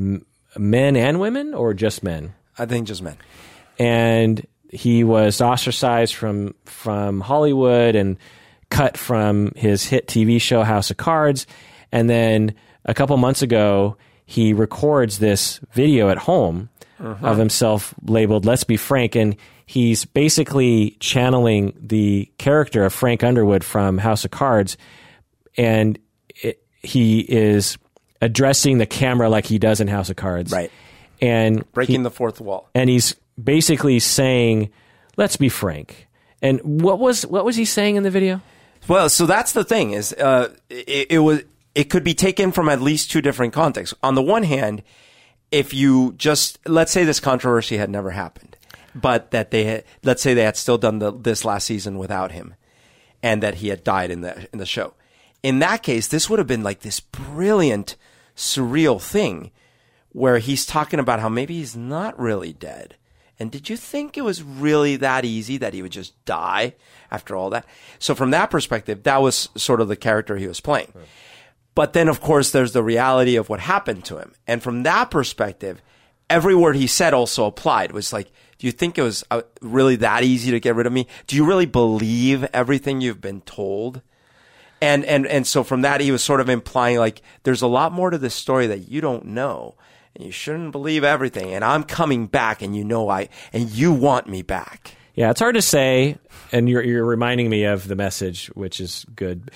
[0.56, 2.32] men and women, or just men.
[2.58, 3.18] I think just men.
[3.78, 8.16] And he was ostracized from from Hollywood and
[8.70, 11.46] cut from his hit TV show House of Cards.
[11.92, 12.54] And then
[12.86, 13.98] a couple months ago,
[14.32, 16.68] he records this video at home
[16.98, 23.64] of himself labeled "Let's Be Frank," and he's basically channeling the character of Frank Underwood
[23.64, 24.76] from House of Cards,
[25.56, 25.98] and
[26.42, 27.76] it, he is
[28.20, 30.70] addressing the camera like he does in House of Cards, Right.
[31.20, 32.68] And Breaking he- the fourth wall.
[32.74, 34.70] and he's basically saying,
[35.16, 36.06] "Let's be frank."
[36.40, 38.40] And what was what was he saying in the video?
[38.88, 41.42] Well, so that's the thing is, uh, it, it was,
[41.74, 43.96] it could be taken from at least two different contexts.
[44.02, 44.82] On the one hand,
[45.50, 48.56] if you just, let's say this controversy had never happened,
[48.94, 52.32] but that they had, let's say they had still done the, this last season without
[52.32, 52.54] him
[53.22, 54.94] and that he had died in the, in the show.
[55.42, 57.96] In that case, this would have been like this brilliant,
[58.36, 59.50] surreal thing
[60.10, 62.96] where he's talking about how maybe he's not really dead.
[63.38, 66.74] And did you think it was really that easy that he would just die
[67.10, 67.66] after all that?
[67.98, 70.92] So from that perspective, that was sort of the character he was playing.
[71.74, 74.32] But then, of course, there's the reality of what happened to him.
[74.46, 75.80] And from that perspective,
[76.28, 77.90] every word he said also applied.
[77.90, 80.86] It was like, do you think it was uh, really that easy to get rid
[80.86, 81.06] of me?
[81.26, 84.02] Do you really believe everything you've been told?
[84.80, 87.92] And, and, and so from that, he was sort of implying like, there's a lot
[87.92, 89.76] more to this story that you don't know.
[90.14, 91.54] And you shouldn't believe everything.
[91.54, 94.96] And I'm coming back and you know I, and you want me back.
[95.14, 96.16] Yeah, it's hard to say,
[96.52, 99.50] and you're you're reminding me of the message, which is good.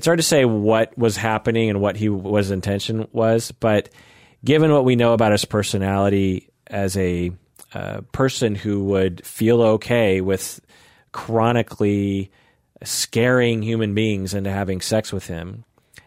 [0.00, 3.90] It's hard to say what was happening and what he what his intention was, but
[4.42, 7.32] given what we know about his personality as a
[7.74, 10.58] uh, person who would feel okay with
[11.12, 12.30] chronically
[12.82, 15.64] scaring human beings into having sex with him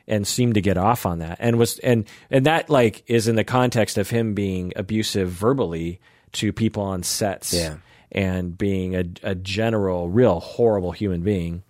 [0.08, 3.36] and seemed to get off on that and was and and that like is in
[3.36, 6.00] the context of him being abusive verbally
[6.32, 7.76] to people on sets Yeah.
[8.12, 11.62] and being a, a general real horrible human being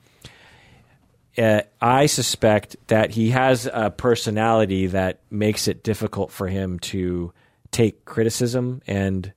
[1.37, 7.33] uh, I suspect that he has a personality that makes it difficult for him to
[7.71, 9.33] take criticism and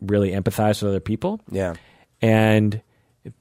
[0.00, 1.74] really empathize with other people Yeah.
[2.22, 2.82] and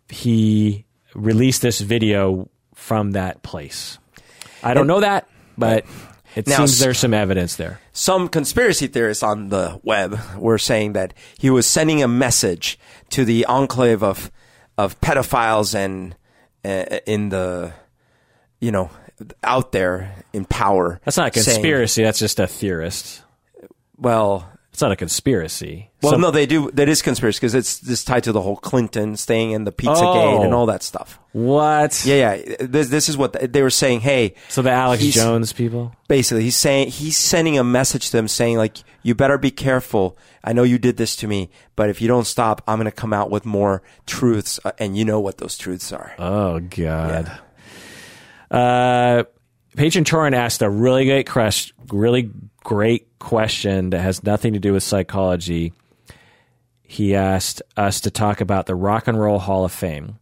[0.10, 3.98] he released this video from that place.
[4.64, 5.28] I don't know that,
[5.58, 5.86] but
[6.36, 7.80] it Now, seems there's some evidence there.
[7.94, 12.80] some conspiracy theorists on the web were saying that he was sending a message
[13.12, 14.32] to the enclave of
[14.78, 16.16] of pedophiles and
[16.64, 17.74] uh, in the
[18.60, 18.90] you know
[19.44, 21.00] out there in power.
[21.06, 22.04] That's not a saying- conspiracy.
[22.04, 23.24] that's just a theorist.
[23.98, 25.90] well, It's not a conspiracy.
[26.04, 26.70] well, Some- no, they do.
[26.72, 30.38] That is conspiracy because it's this tied to the whole Clinton thing and the Pizzagate
[30.38, 30.44] Oh.
[30.44, 31.18] and all that stuff.
[31.32, 32.06] What?
[32.06, 32.56] Yeah, yeah.
[32.60, 34.02] This, this is what they were saying.
[34.02, 35.94] Hey, So the Alex Jones people.
[36.08, 40.18] basically he's saying he's sending a message to them saying like you better be careful
[40.44, 42.92] i know you did this to me but if you don't stop i'm going to
[42.92, 47.32] come out with more truths uh, and you know what those truths are Oh God.
[48.50, 49.24] Uh,
[49.76, 52.32] Patron Torin asked a really great question, really
[52.64, 55.74] great question that has nothing to do with psychology.
[56.84, 60.18] He asked us to talk about the Rock and Roll Hall of Fame.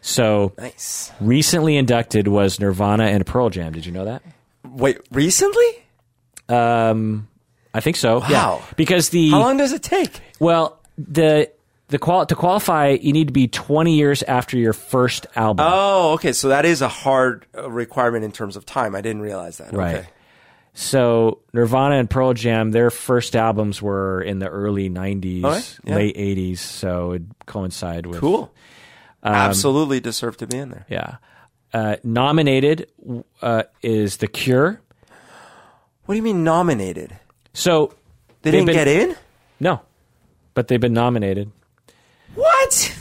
[0.00, 3.72] So nice recently inducted was Nirvana and Pearl Jam.
[3.72, 4.22] Did you know that?
[4.64, 5.64] wait recently
[6.48, 7.28] Um,
[7.72, 8.18] I think so.
[8.20, 8.28] Wow.
[8.28, 8.60] Yeah.
[8.76, 11.50] Because the how long does it take well the
[11.88, 15.66] the qual to qualify you need to be 20 years after your first album.
[15.68, 19.22] oh okay so that is a hard uh, requirement in terms of time i didn't
[19.22, 19.96] realize that Right.
[19.96, 20.08] okay.
[20.74, 25.78] So Nirvana and Pearl Jam, their first albums were in the early '90s, All right,
[25.82, 25.94] yeah.
[25.96, 28.52] late '80s, so it coincide with cool
[29.24, 31.16] Um, absolutely deserve to be in there Yeah,
[31.74, 32.86] uh, nominated
[33.42, 34.80] uh, is The Cure.
[36.04, 37.16] what do you mean nominated
[37.54, 37.92] So
[38.42, 39.16] they didn't been- get in
[39.58, 39.80] No,
[40.54, 41.50] but they've been nominated.
[42.38, 42.94] What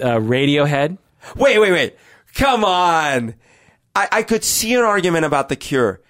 [0.00, 0.96] Uh, Radiohead.
[1.36, 1.96] Wait, wait, wait.
[2.34, 3.34] Come on.
[3.94, 6.00] I, I could see an argument about the cure.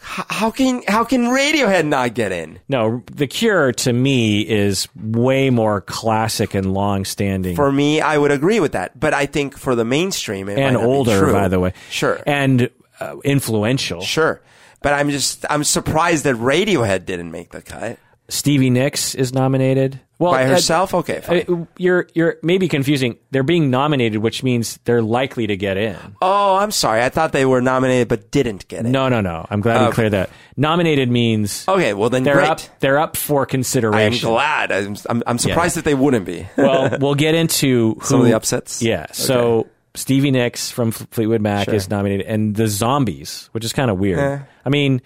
[0.00, 2.60] H- how can how can Radiohead not get in?
[2.68, 7.56] No, The Cure to me is way more classic and long-standing.
[7.56, 8.98] For me, I would agree with that.
[8.98, 11.32] But I think for the mainstream, it and might not be older, true.
[11.32, 11.72] by the way.
[11.90, 14.00] Sure, And uh, influential.
[14.02, 14.40] sure.
[14.82, 17.98] But I'm just I'm surprised that Radiohead didn't make the cut.
[18.28, 20.00] Stevie Nicks is nominated.
[20.18, 20.94] Well, by uh, herself.
[20.94, 21.44] okay, fine.
[21.48, 23.18] Uh, You're you're maybe confusing.
[23.32, 25.96] They're being nominated, which means they're likely to get in.
[26.22, 27.02] oh, I'm sorry.
[27.02, 28.90] I thought they were nominated but didn't get it.
[28.90, 29.44] No, no, no.
[29.50, 29.94] I'm glad you Okay.
[29.94, 30.30] cleared that.
[30.56, 32.48] Nominated means Okay, well then they're great.
[32.48, 32.60] up.
[32.78, 34.28] They're up for consideration.
[34.28, 34.72] I'm glad.
[34.72, 36.46] I'm, I'm, I'm surprised that they wouldn't be.
[36.56, 38.80] well, we'll get into who, Some of the upsets?
[38.82, 39.06] Yeah.
[39.10, 41.74] So Stevie Nicks from Fleetwood Mac Sure.
[41.74, 44.18] is nominated, and the Zombies, which is kind of weird.
[44.20, 44.38] Eh.
[44.64, 45.02] I mean,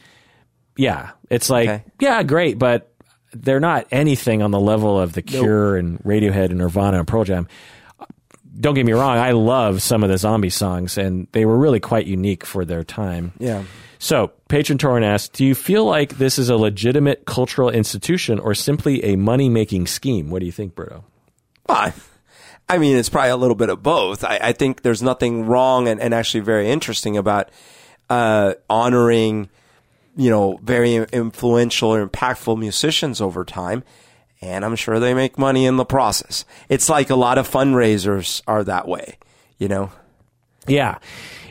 [0.77, 1.85] yeah, it's like Okay.
[1.99, 2.88] yeah, great, but
[3.33, 7.25] they're not anything on the level of The Cure and Radiohead and Nirvana and Pearl
[7.25, 7.49] Jam.
[8.59, 11.79] Don't get me wrong, I love some of the zombie songs, and they were really
[11.79, 13.33] quite unique for their time.
[13.39, 13.65] yeah.
[14.01, 18.55] So, Patron Torin asks, do you feel like this is a legitimate cultural institution or
[18.55, 20.31] simply a money making scheme?
[20.31, 21.03] What do you think, Berto?
[21.69, 21.93] Well,
[22.69, 24.23] I mean, it's probably a little bit of both.
[24.25, 27.51] I, I think there's nothing wrong and, and actually very interesting about
[28.09, 29.49] uh, honoring,
[30.19, 33.85] you know, very influential or impactful musicians over time.
[34.41, 36.45] And I'm sure they make money in the process.
[36.69, 39.17] It's like a lot of fundraisers are that way,
[39.59, 39.93] you know?
[40.67, 40.99] Yeah.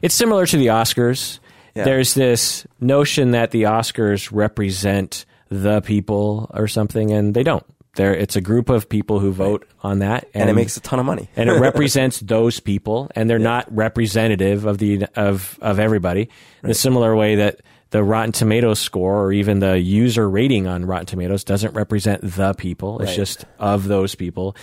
[0.02, 1.40] It's similar to the Oscars.
[1.76, 1.86] Yeah.
[1.86, 7.66] There's this notion that the Oscars represent the people or something, and they don't.
[7.96, 11.00] They're, it's a group of people who vote on that, And it makes a ton
[11.00, 11.30] of money.
[11.38, 16.30] and it represents those people, and they're not representative of the of of everybody.
[16.64, 17.62] In a similar way that
[17.92, 22.54] the Rotten Tomatoes score or even the user rating on Rotten Tomatoes doesn't represent the
[22.54, 23.16] people; it's Right.
[23.16, 24.56] just of those people.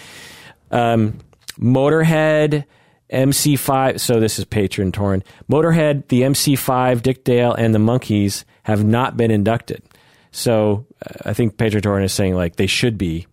[0.71, 1.19] Um,
[1.59, 2.65] Motorhead,
[3.11, 4.01] MC5.
[4.01, 5.23] So this is Patron Torin.
[5.51, 9.83] Motorhead, the MC5, Dick Dale, and the Monkees have not been inducted.
[10.33, 13.27] So uh, I think Patron Torin is saying like they should be.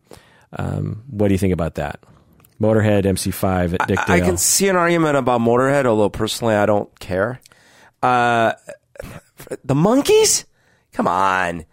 [0.53, 1.99] Um, what do you think about that?
[2.59, 4.05] Motorhead, MC5, Dick Dale.
[4.07, 7.39] I can see an argument about Motorhead, although personally I don't care.
[8.03, 8.53] Uh,
[9.63, 10.45] the Monkees?
[10.93, 11.65] Come on.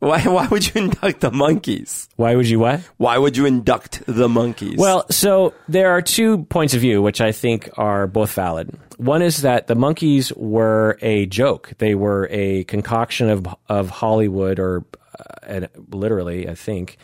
[0.00, 2.08] Why, why would you induct the Monkees?
[2.16, 2.80] Why would you what?
[2.98, 4.78] Why would you induct the Monkees?
[4.78, 8.78] Well, so there are two points of view which I think are both valid.
[8.98, 14.58] One is that the Monkees were a joke; they were a concoction of of Hollywood,
[14.58, 14.84] or
[15.18, 16.98] uh, and literally, I think,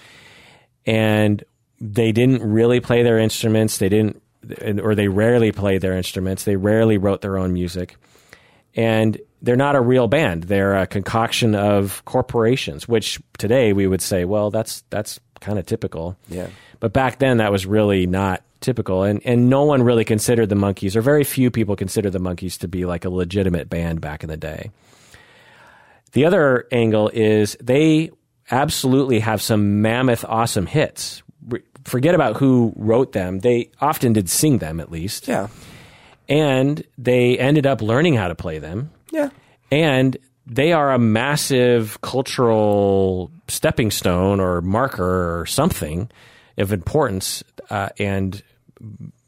[0.87, 1.43] and
[1.81, 3.79] they didn't really play their instruments.
[3.79, 4.23] They didn't,
[4.81, 6.45] or they rarely played their instruments.
[6.45, 7.97] They rarely wrote their own music,
[8.77, 10.45] and they're not a real band.
[10.45, 15.67] They're a concoction of corporations, which today we would say, well, that's that's kind of
[15.67, 16.17] typical.
[16.29, 16.49] Yeah.
[16.81, 20.55] But back then, that was really not typical, and and no one really considered the
[20.55, 24.25] Monkees, or very few people considered the Monkees to be like a legitimate band back
[24.25, 24.71] in the day.
[26.13, 28.11] The other angle is they
[28.51, 31.23] absolutely have some mammoth, awesome hits.
[31.85, 35.49] Forget about who wrote them; they often did sing them, at least, yeah.
[36.31, 39.31] and they ended up learning how to play them Yeah.
[39.71, 46.11] and they are a massive cultural stepping stone or marker or something
[46.59, 48.43] of importance uh, and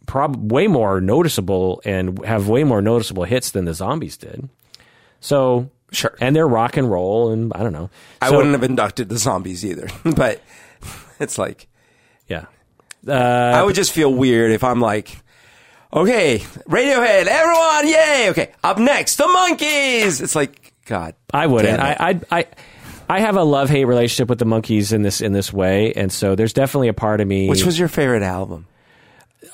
[0.07, 4.49] prob- way more noticeable and have way more noticeable hits than the zombies did
[5.21, 6.15] so Sure.
[6.21, 7.89] and they're rock and roll and i don't know
[8.21, 10.43] I So- wouldn't have inducted the zombies either, but
[11.21, 11.69] it's like,
[12.29, 12.47] yeah
[13.09, 15.17] I would just feel weird if I'm like,
[15.97, 16.39] okay,
[16.69, 18.27] Radiohead, everyone, yay!
[18.31, 20.21] Okay, up next, the Monkees.
[20.21, 21.81] It's like, God, I wouldn't.
[21.81, 22.47] I, I, I,
[23.09, 26.13] I have a love hate relationship with the Monkees in this in this way, and
[26.13, 27.49] so there's definitely a part of me.
[27.49, 28.67] Which was your favorite album?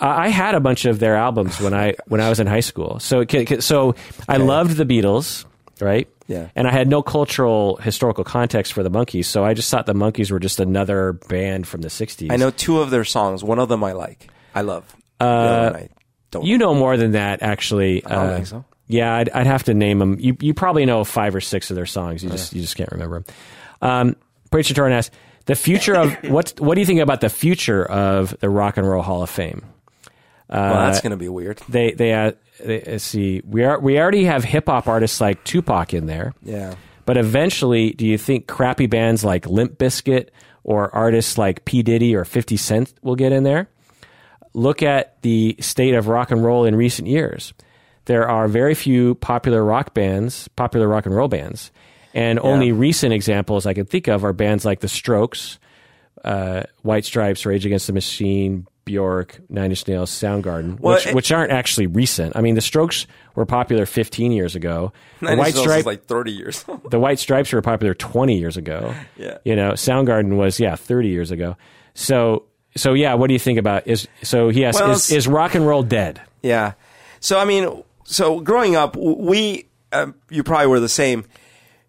[0.00, 2.60] I I had a bunch of their albums when I when I was in high
[2.60, 2.98] school.
[2.98, 3.94] So it ca- ca- so
[4.28, 5.44] I loved the Beatles,
[5.80, 6.08] right?
[6.28, 6.48] Yeah.
[6.54, 9.94] And I had no cultural historical context for the Monkees, so I just thought the
[9.94, 12.32] Monkees were just another band from the '60s.
[12.32, 13.44] I know two of their songs.
[13.44, 14.28] One of them I like.
[14.54, 14.84] I love.
[15.18, 15.88] the uh, other one I
[16.32, 16.44] don't.
[16.44, 18.04] you know more than that, actually.
[18.04, 18.64] I don't Uh, think so.
[18.88, 20.16] Yeah, I'd, I'd have to name them.
[20.18, 22.24] You you probably know five or six of their songs.
[22.24, 23.34] You just you just can't remember them.
[23.80, 24.16] Um,
[24.50, 25.14] Preacher Torin asks
[25.46, 28.86] the future of what's what do you think about the future of the Rock and
[28.88, 29.62] Roll Hall of Fame?
[30.50, 31.60] well, that's going to be weird.
[31.68, 35.42] They they, uh, they let's see we are we already have hip hop artists like
[35.44, 36.34] Tupac in there.
[36.42, 36.74] Yeah.
[37.06, 40.28] But eventually, do you think crappy bands like Limp Bizkit
[40.64, 43.68] or artists like P Diddy or Fifty Cent will get in there?
[44.54, 47.54] Look at the state of rock and roll in recent years.
[48.04, 51.70] There are very few popular rock bands, popular rock and roll bands,
[52.14, 55.58] and only recent examples I can think of are bands like The Strokes,
[56.24, 61.14] uh, White Stripes, Rage Against the Machine, Bjork, Nine Inch Nails, Soundgarden, Well, which, it-
[61.14, 62.34] which aren't actually recent.
[62.36, 64.92] I mean, The Strokes were popular 15 years ago.
[65.20, 66.64] The Nine White Inch Nails Stripe, like 30 years.
[66.90, 68.94] the White Stripes were popular 20 years ago.
[69.16, 69.38] Yeah.
[69.44, 71.56] You know, Soundgarden was yeah 30 years ago.
[71.94, 72.44] So
[72.76, 75.66] so yeah, what do you think about is so yes Well, is, is rock and
[75.66, 76.20] roll dead?
[76.42, 76.72] Yeah.
[77.20, 81.24] So I mean, so growing up, we um, you probably were the same.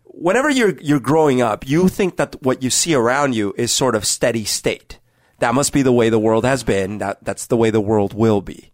[0.05, 3.95] Whenever you're you're growing up, you think that what you see around you is sort
[3.95, 4.99] of steady state.
[5.39, 6.99] that must be the way the world has been.
[6.99, 8.71] That that's the way the world will be.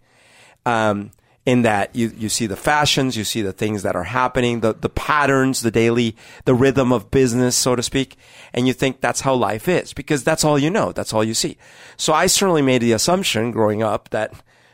[0.65, 1.11] Um,
[1.45, 4.73] in that you, you see the fashions, you see the things that are happening, the,
[4.73, 6.15] the patterns, the daily,
[6.45, 8.17] the rhythm of business, so to speak.
[8.53, 10.91] And you think that's how life is because that's all you know.
[10.91, 11.57] That's all you see.
[11.97, 14.33] So I certainly made the assumption growing up that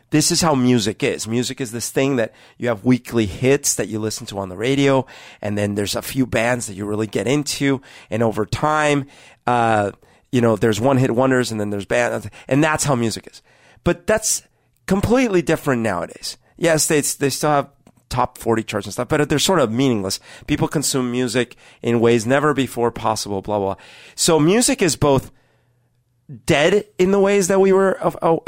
[0.09, 1.27] this is how music is.
[1.27, 4.57] Music is this thing that you have weekly hits that you listen to on the
[4.57, 5.05] radio.
[5.41, 7.81] And then there's a few bands that you really get into.
[8.09, 9.07] And over time,
[9.45, 9.91] uh,
[10.31, 12.27] you know, there's one hit wonders and then there's bands.
[12.47, 13.41] And that's how music is.
[13.83, 14.43] But that's
[14.87, 17.69] completely different nowadays yes, they they still have
[18.09, 20.19] top 40 charts and stuff, but they're sort of meaningless.
[20.47, 23.75] People consume music in ways never before possible, blah, blah.
[24.15, 25.31] So music is both
[26.45, 27.99] dead in the ways that we were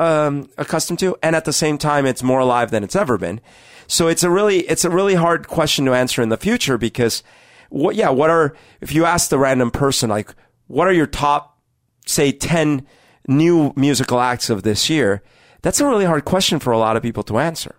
[0.01, 3.41] um, accustomed to, and at the same time, it's more alive than it's ever been.
[3.87, 7.23] So it's a really, it's a really hard question to answer in the future because
[7.69, 10.33] what, yeah, what are, if you ask the random person, like,
[10.67, 11.59] what are your top,
[12.05, 12.85] say, 10
[13.27, 15.23] new musical acts of this year?
[15.61, 17.75] That's a really hard question for a lot of people to answer.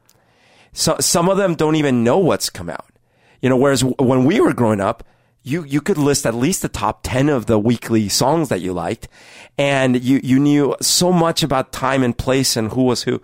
[0.79, 2.87] So, some of them don't even know what's come out.
[3.43, 5.03] You know, whereas when we were growing up,
[5.43, 8.73] you, you could list at least the top 10 of the weekly songs that you
[8.73, 9.09] liked.
[9.59, 13.21] And you, you knew so much about time and place and who was who.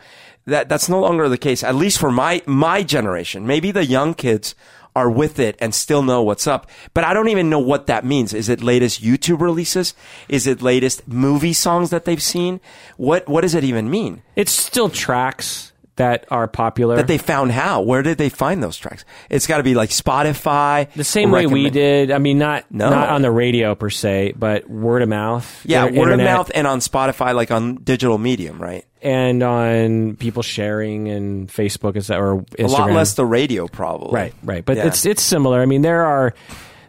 [0.46, 3.46] That, that's no longer the case, at least for my, my generation.
[3.46, 4.57] Maybe the young kids
[4.96, 6.68] are with it and still know what's up.
[6.92, 8.34] But I don't even know what that means.
[8.34, 9.94] Is it latest YouTube releases?
[10.28, 12.61] Is it latest movie songs that they've seen?
[12.96, 14.24] What, what does it even mean?
[14.34, 16.97] It's still tracks that are popular.
[16.97, 17.82] That they found how?
[17.82, 19.05] Where did they find those tracks?
[19.30, 20.92] It's got to be like Spotify.
[20.92, 22.11] The same way we did.
[22.11, 22.90] I mean, not no.
[22.90, 25.64] not on the radio per se, but word of mouth.
[25.64, 28.84] Yeah, word internet, of mouth, and on Spotify, like on digital medium, right?
[29.03, 32.64] And on people sharing and Facebook is that or Instagram.
[32.64, 34.12] A lot less the radio, probably.
[34.12, 34.64] Right, right.
[34.64, 34.86] But yeah.
[34.86, 35.61] it's it's similar.
[35.61, 36.34] I mean, there are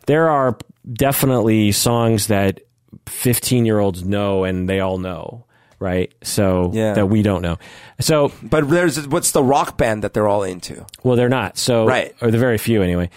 [0.08, 0.58] there are
[0.92, 2.62] definitely songs that
[3.08, 5.45] 15 year olds know and they all know
[5.80, 6.14] right?
[6.24, 6.94] So yeah.
[6.94, 7.58] that we don't know.
[8.00, 10.86] So, but there's what's the rock band that they're all into?
[11.04, 11.58] Well, they're not.
[11.58, 13.10] So, right, or the very few anyway.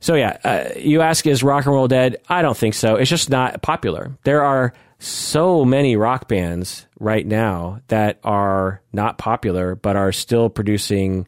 [0.00, 2.18] So yeah, uh, you ask, is rock and roll dead?
[2.28, 2.96] I don't think so.
[2.96, 4.16] It's just not popular.
[4.24, 10.48] There are so many rock bands right now that are not popular, but are still
[10.48, 11.26] producing,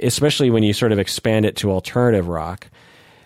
[0.00, 2.68] especially when you sort of expand it to alternative rock.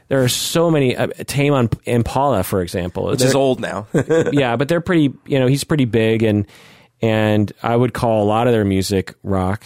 [0.09, 0.97] There are so many.
[0.97, 3.87] Uh, Tame Impala, for example, which is old now.
[4.33, 5.13] yeah, but they're pretty.
[5.27, 6.47] You know, he's pretty big, and
[7.01, 9.65] and I would call a lot of their music rock.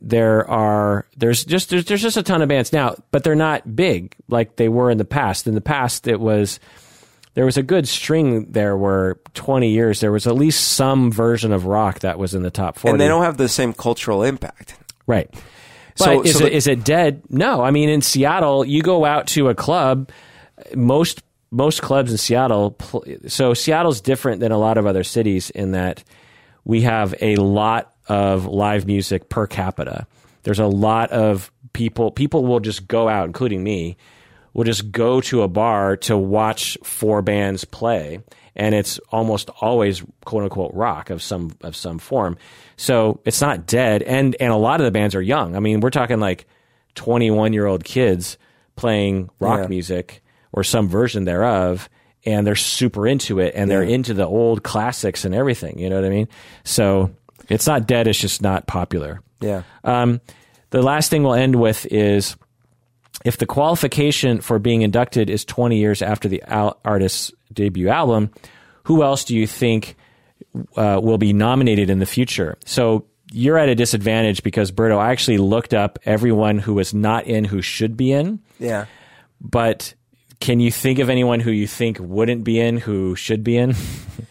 [0.00, 3.76] There are there's just there's, there's just a ton of bands now, but they're not
[3.76, 5.46] big like they were in the past.
[5.46, 6.58] In the past, it was
[7.36, 11.52] there was a good string there where 20 years there was at least some version
[11.52, 14.22] of rock that was in the top 40 and they don't have the same cultural
[14.22, 14.74] impact.
[15.06, 15.28] Right.
[15.98, 17.22] But so, is, so it, the, is it dead?
[17.28, 17.62] No.
[17.62, 20.10] I mean in seattle you go out to a club
[20.74, 22.76] most most clubs in seattle
[23.26, 26.02] so seattle's different than a lot of other cities in that
[26.66, 30.06] we have a lot of live music per capita.
[30.42, 32.10] There's a lot of people.
[32.10, 33.96] People will just go out, including me,
[34.52, 38.18] will just go to a bar to watch four bands play,
[38.56, 42.36] and it's almost always quote unquote rock of some of some form.
[42.76, 45.54] So it's not dead, and and a lot of the bands are young.
[45.54, 46.48] I mean, we're talking like
[46.96, 48.38] 21 year old kids
[48.74, 49.68] playing rock yeah.
[49.68, 50.20] music
[50.52, 51.88] or some version thereof
[52.26, 55.78] and they're super into it and they're into the old classics and everything.
[55.78, 56.28] You know what I mean?
[56.64, 57.10] So
[57.48, 58.08] it's not dead.
[58.08, 59.22] It's just not popular.
[59.40, 59.62] Yeah.
[59.84, 60.20] Um,
[60.70, 62.36] the last thing we'll end with is
[63.24, 68.30] if the qualification for being inducted is 20 years after the al- artist's debut album,
[68.84, 69.96] who else do you think
[70.76, 72.58] uh, will be nominated in the future?
[72.64, 77.26] So you're at a disadvantage because Berto, I actually looked up everyone who was not
[77.26, 78.40] in who should be in.
[78.58, 78.86] Yeah.
[79.40, 79.94] But
[80.40, 83.74] can you think of anyone who you think wouldn't be in who should be in?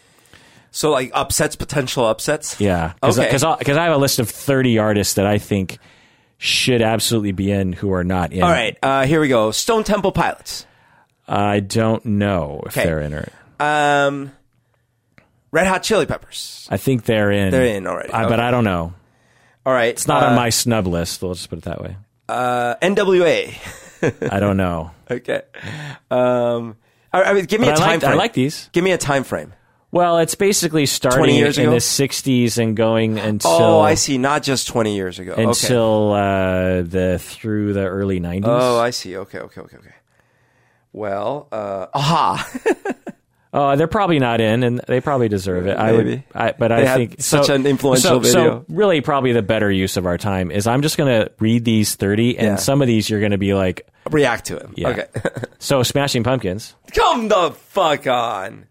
[0.70, 2.60] so like upsets, potential upsets.
[2.60, 3.28] Yeah, Cause, okay.
[3.28, 5.78] Because I have a list of thirty artists that I think
[6.38, 8.42] should absolutely be in who are not in.
[8.42, 9.50] All right, uh, here we go.
[9.50, 10.66] Stone Temple Pilots.
[11.28, 12.86] I don't know if okay.
[12.86, 13.32] they're in it.
[13.58, 14.32] Um,
[15.50, 16.68] Red Hot Chili Peppers.
[16.70, 17.50] I think they're in.
[17.50, 18.30] They're in already, I, okay.
[18.30, 18.94] but I don't know.
[19.64, 21.22] All right, it's not uh, on my snub list.
[21.22, 21.96] We'll just put it that way.
[22.28, 23.82] Uh, NWA.
[24.30, 24.90] I don't know.
[25.10, 25.42] okay.
[26.10, 26.76] Um,
[27.12, 28.12] I mean, give me but a time like, frame.
[28.12, 28.68] I like these.
[28.72, 29.52] Give me a time frame.
[29.92, 33.50] Well, it's basically starting years in the 60s and going until.
[33.50, 34.18] Oh, I see.
[34.18, 35.34] Not just 20 years ago.
[35.36, 36.80] Until okay.
[36.80, 38.42] uh, the through the early 90s.
[38.44, 39.16] Oh, I see.
[39.16, 39.94] Okay, okay, okay, okay.
[40.92, 42.50] Well, uh, aha.
[43.58, 45.78] Oh, they're probably not in, and they probably deserve it.
[45.78, 48.32] I would, I, but they I think such so, an influential so, video.
[48.32, 51.64] So really, probably the better use of our time is I'm just going to read
[51.64, 52.56] these thirty, and yeah.
[52.56, 54.68] some of these you're going to be like react to it.
[54.76, 54.88] Yeah.
[54.90, 55.06] Okay.
[55.58, 56.74] so, Smashing Pumpkins.
[56.94, 58.66] Come the fuck on.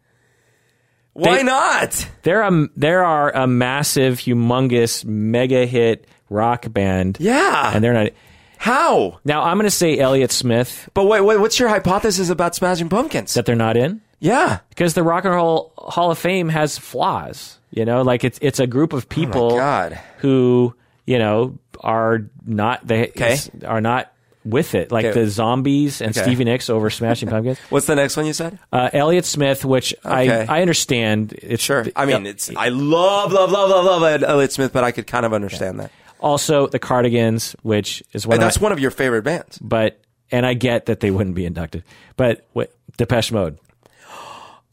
[1.14, 2.08] Why They- not?
[2.22, 7.18] They're a there are a massive, humongous, mega hit rock band.
[7.20, 7.72] Yeah.
[7.74, 8.12] and they're not.
[8.58, 9.20] How?
[9.26, 12.90] Now I'm going to say Elliott Smith But wait, wait, what's your hypothesis about Smashing
[12.90, 13.34] Pumpkins?
[13.34, 14.60] that they're not in yeah.
[14.70, 17.60] because the Rock and Roll Hall of Fame has flaws.
[17.72, 19.90] You know, like it's it's a group of people Oh
[20.20, 20.74] who
[21.06, 23.38] you know are not they Okay.
[23.66, 24.12] are not
[24.46, 25.22] with it, like Okay.
[25.24, 26.22] the Zombies and Okay.
[26.24, 27.58] Stevie Nicks over Smashing Pumpkins.
[27.70, 28.60] What's the next one you said?
[28.72, 30.46] Uh, Elliott Smith, which Okay.
[30.48, 31.34] I I understand.
[31.34, 31.86] It's Sure.
[31.96, 35.26] I mean, it's I love, love, love, love, love Elliott Smith, but I could kind
[35.26, 35.92] of understand that.
[36.22, 39.58] also the Cardigans, which is one that's one of your favorite bands.
[39.60, 40.00] but
[40.32, 41.84] and I get that they wouldn't be inducted,
[42.16, 43.58] but what, Depeche Mode.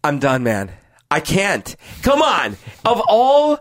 [0.04, 0.70] I'm done, man.
[1.10, 1.74] I can't.
[2.02, 2.56] Come on.
[2.84, 3.58] Of all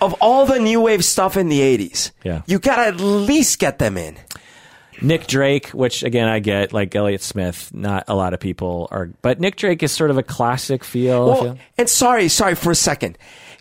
[0.00, 2.42] of all the new wave stuff in the 80s, Yeah.
[2.46, 4.16] you got to at least get them in.
[5.00, 9.10] Nick Drake, which again I get, like Elliott Smith, not a lot of people are,
[9.22, 11.26] but Nick Drake is sort of a classic feel.
[11.26, 11.58] Well, feel.
[11.78, 13.16] and sorry, sorry for a second.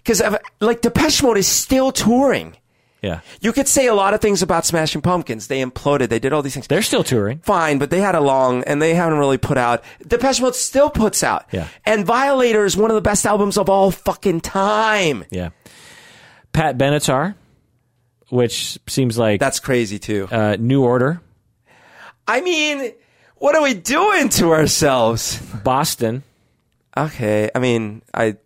[0.05, 0.21] Cuz
[0.59, 2.55] like Depeche Mode is still touring.
[3.03, 5.47] Yeah, You could say a lot of things about Smashing Pumpkins.
[5.47, 6.07] They imploded.
[6.07, 6.67] They did all these things.
[6.67, 7.39] they're still touring.
[7.39, 9.83] fine, but they had a long and they haven't really put out.
[10.07, 11.45] Depeche Mode still puts out.
[11.51, 11.67] Yeah.
[11.85, 15.25] And Violator is one of the best albums of all fucking time.
[15.31, 15.49] Yeah,
[16.53, 17.35] Pat Benatar,
[18.29, 20.29] which seems like That's crazy too.
[20.31, 21.19] uh, New Order,
[22.25, 22.93] I mean,
[23.35, 25.37] what are we doing to ourselves?
[25.63, 26.23] Boston.
[26.95, 28.37] Okay, I mean, I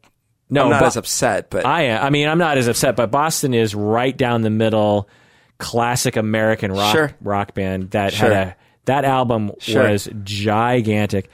[0.50, 2.04] No, I'm not Bo- as upset, but I am.
[2.06, 5.10] I mean, I'm not as upset, but Boston is right down the middle,
[5.58, 7.12] classic American rock Sure.
[7.22, 8.30] rock band that Sure.
[8.32, 9.90] had a that album Sure.
[9.92, 11.30] was gigantic.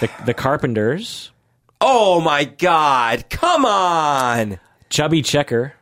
[0.00, 1.32] The the Carpenters,
[1.80, 4.60] oh my god, come on!
[4.90, 5.72] Chubby Checker,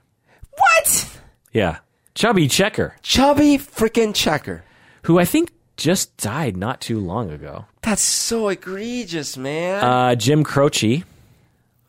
[0.56, 1.18] What?
[1.52, 1.78] yeah,
[2.14, 4.64] Chubby Checker, Chubby freaking checker.
[5.02, 7.66] who I think just died not too long ago.
[7.82, 9.82] That's so egregious, man.
[9.84, 11.02] Uh, Jim Croce,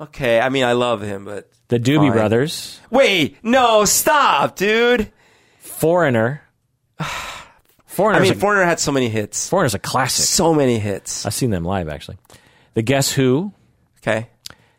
[0.02, 2.12] okay, I mean, I love him, but the Doobie Fine.
[2.14, 5.12] Brothers, wait, no, stop, dude.
[5.60, 6.42] Foreigner.
[7.86, 8.20] Foreigner.
[8.20, 10.26] I mean, Foreigner had so many hits, Foreigner's a classic.
[10.26, 11.26] so many hits.
[11.26, 12.18] I've seen them live actually.
[12.74, 13.54] The Guess Who,
[14.00, 14.28] Okay.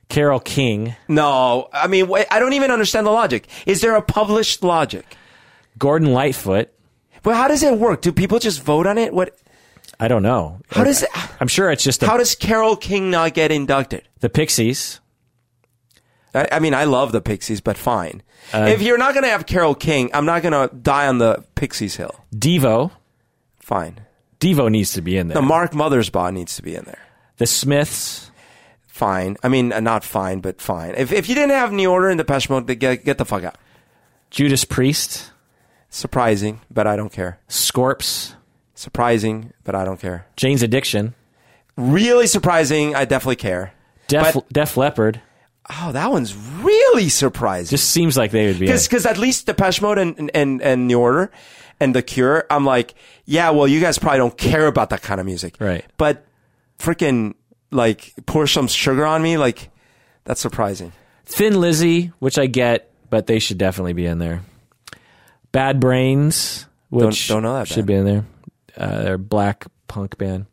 [0.09, 3.49] Carole King, No, I mean, wait, I don't even understand the logic.
[3.65, 5.17] Is there a published logic?
[5.79, 6.69] Gordon Lightfoot.
[7.25, 8.03] Well, how does it work?
[8.03, 9.15] Do people just vote on it?
[9.15, 9.35] What?
[9.99, 10.61] I don't know.
[10.71, 11.09] How does it?
[11.41, 14.07] I'm sure it's just a, How does Carole King not get inducted?
[14.21, 15.01] the Pixies.
[16.35, 18.23] I, I mean, I love the Pixies, but fine.
[18.53, 21.19] Uh, if you're not going to have Carole King, I'm not going to die on
[21.19, 22.25] the Pixies hill.
[22.35, 22.91] Devo.
[23.61, 24.01] Fine.
[24.41, 25.35] Devo needs to be in there.
[25.37, 26.99] The Mark Mothersbaugh needs to be in there.
[27.37, 28.31] the Smiths.
[28.89, 29.37] Fine.
[29.43, 30.95] I mean, uh, not fine, but fine.
[30.97, 33.57] If if you didn't have New Order in Depeche Mode, get get the fuck out.
[34.31, 35.31] Judas Priest.
[35.89, 37.39] Surprising, but I don't care.
[37.49, 38.35] Scorps.
[38.75, 40.27] Surprising, but I don't care.
[40.37, 41.15] Jane's Addiction.
[41.77, 42.95] Really surprising.
[42.95, 43.73] I definitely care.
[44.09, 45.21] Def, But- Def Leppard.
[45.81, 47.71] Oh, that one's really surprising.
[47.71, 50.99] Just seems like they would be because at least Depeche Mode and, and and New
[51.01, 51.31] Order
[51.81, 52.95] and The Cure, I'm like,
[53.25, 55.85] yeah, well, you guys probably don't care about that kind of music, Right.
[55.97, 56.25] But
[56.79, 57.35] freaking
[57.71, 59.71] like pour some sugar on me, like
[60.25, 60.93] that's surprising.
[61.25, 64.43] Thin Lizzy, which I get, but they should definitely be in there.
[65.53, 67.87] Bad Brains, which don't know that should band.
[67.87, 68.25] be in there.
[68.77, 70.47] Uh, they're a black punk band.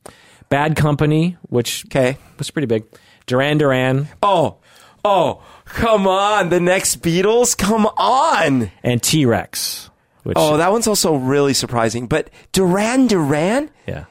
[0.50, 2.18] Bad Company, which Okay.
[2.38, 2.84] was pretty big.
[3.28, 4.58] Duran Duran Oh,
[5.06, 8.72] oh, come on, the next Beatles, come on.
[8.84, 9.90] and T Rex,
[10.36, 12.06] Oh, that one's also really surprising.
[12.08, 14.06] But Duran Duran, yeah.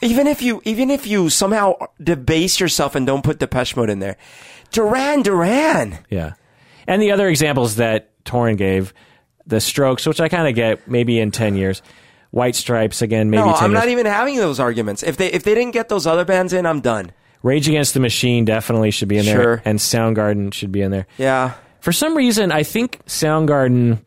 [0.00, 4.00] even if you even if you somehow debase yourself and don't put Depeche Mode in
[4.00, 4.16] there,
[4.72, 5.98] Duran Duran.
[6.10, 6.32] Yeah.
[6.88, 8.92] And the other examples that Torin gave,
[9.46, 11.80] the strokes, which I kind of get maybe in 10 years.
[12.32, 13.80] White Stripes, again, maybe No, 10 I'm years.
[13.82, 15.02] not even having those arguments.
[15.02, 17.12] If they if they didn't get those other bands in, I'm done.
[17.42, 19.42] Rage Against the Machine definitely should be in there.
[19.42, 19.62] Sure.
[19.64, 21.06] And Soundgarden should be in there.
[21.18, 21.54] Yeah.
[21.80, 24.04] For some reason, I think Soundgarden,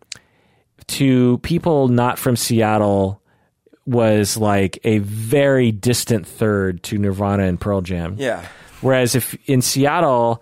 [0.88, 3.22] to people not from Seattle,
[3.86, 8.16] was like a very distant third to Nirvana and Pearl Jam.
[8.18, 8.46] Yeah.
[8.82, 10.42] Whereas if in Seattle,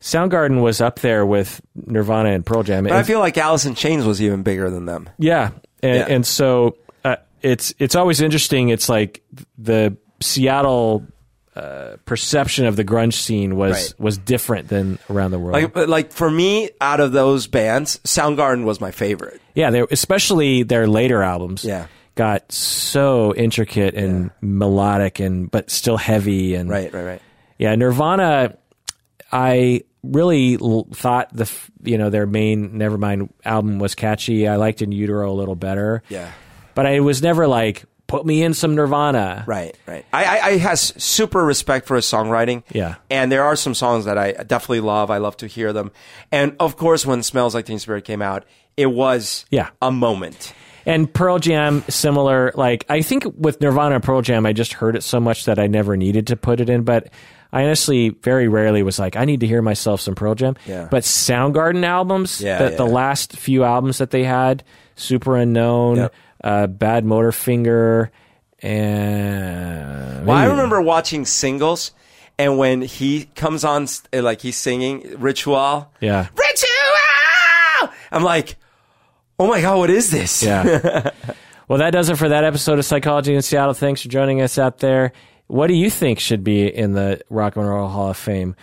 [0.00, 2.84] Soundgarden was up there with Nirvana and Pearl Jam.
[2.84, 5.08] But I feel like Alice in Chains was even bigger than them.
[5.18, 5.50] Yeah,
[5.82, 6.06] and, Yeah.
[6.14, 8.68] and so uh, it's it's always interesting.
[8.68, 9.22] It's like
[9.56, 11.06] the Seattle
[11.56, 13.94] uh, perception of the grunge scene was Right.
[14.00, 15.74] was different than around the world.
[15.74, 19.40] Like, like for me, out of those bands, Soundgarden was my favorite.
[19.54, 21.64] yeah, they especially their later albums.
[21.64, 21.86] Yeah.
[22.16, 27.22] got so intricate and melodic and but still heavy and Right, right, right.
[27.58, 28.56] Yeah, Nirvana.
[29.32, 34.46] I really l- thought the f- you know their main Nevermind album was catchy.
[34.46, 36.02] I liked In Utero a little better.
[36.08, 36.30] Yeah.
[36.74, 37.84] but I was never like
[38.16, 39.44] put me in some Nirvana.
[39.46, 40.04] Right, right.
[40.12, 42.62] I, I, I has super respect for his songwriting.
[42.72, 42.96] Yeah.
[43.10, 45.10] And there are some songs that I definitely love.
[45.10, 45.90] I love to hear them.
[46.32, 48.44] And of course, when Smells Like Teen Spirit came out,
[48.76, 49.70] it was Yeah.
[49.82, 50.52] a moment.
[50.86, 52.52] And Pearl Jam, similar.
[52.54, 55.58] Like I think with Nirvana and Pearl Jam, I just heard it so much that
[55.58, 56.82] I never needed to put it in.
[56.82, 57.08] But
[57.54, 60.56] I honestly very rarely was like, I need to hear myself some Pearl Jam.
[60.66, 60.88] Yeah.
[60.90, 62.76] But Soundgarden albums, Yeah, the, yeah.
[62.76, 64.62] the last few albums that they had,
[64.96, 66.14] Superunknown, Yep.
[66.44, 68.10] Uh, Bad Motorfinger,
[68.60, 71.90] and Well, I remember watching singles,
[72.38, 76.28] and when he comes on, like he's singing Ritual, Yeah.
[76.36, 77.90] Ritual!
[78.12, 78.56] I'm like,
[79.38, 80.42] oh my God, what is this?
[80.42, 81.10] Yeah.
[81.68, 83.74] well, that does it for that episode of Psychology in Seattle.
[83.74, 85.12] Thanks for joining us out there.
[85.46, 88.54] What do you think should be in the Rock and Roll Hall of Fame?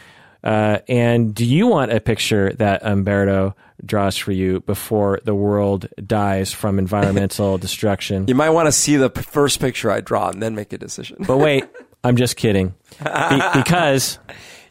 [0.43, 3.53] Uh, and do you want a picture that Humberto
[3.85, 8.27] draws for you before the world dies from environmental destruction?
[8.27, 10.77] You might want to see the p- first picture I draw and then make a
[10.77, 11.17] decision.
[11.27, 11.65] But wait,
[12.03, 12.73] I'm just kidding.
[13.03, 14.17] Be- because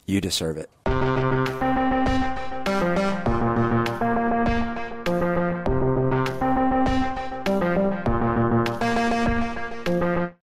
[0.06, 0.70] You deserve it.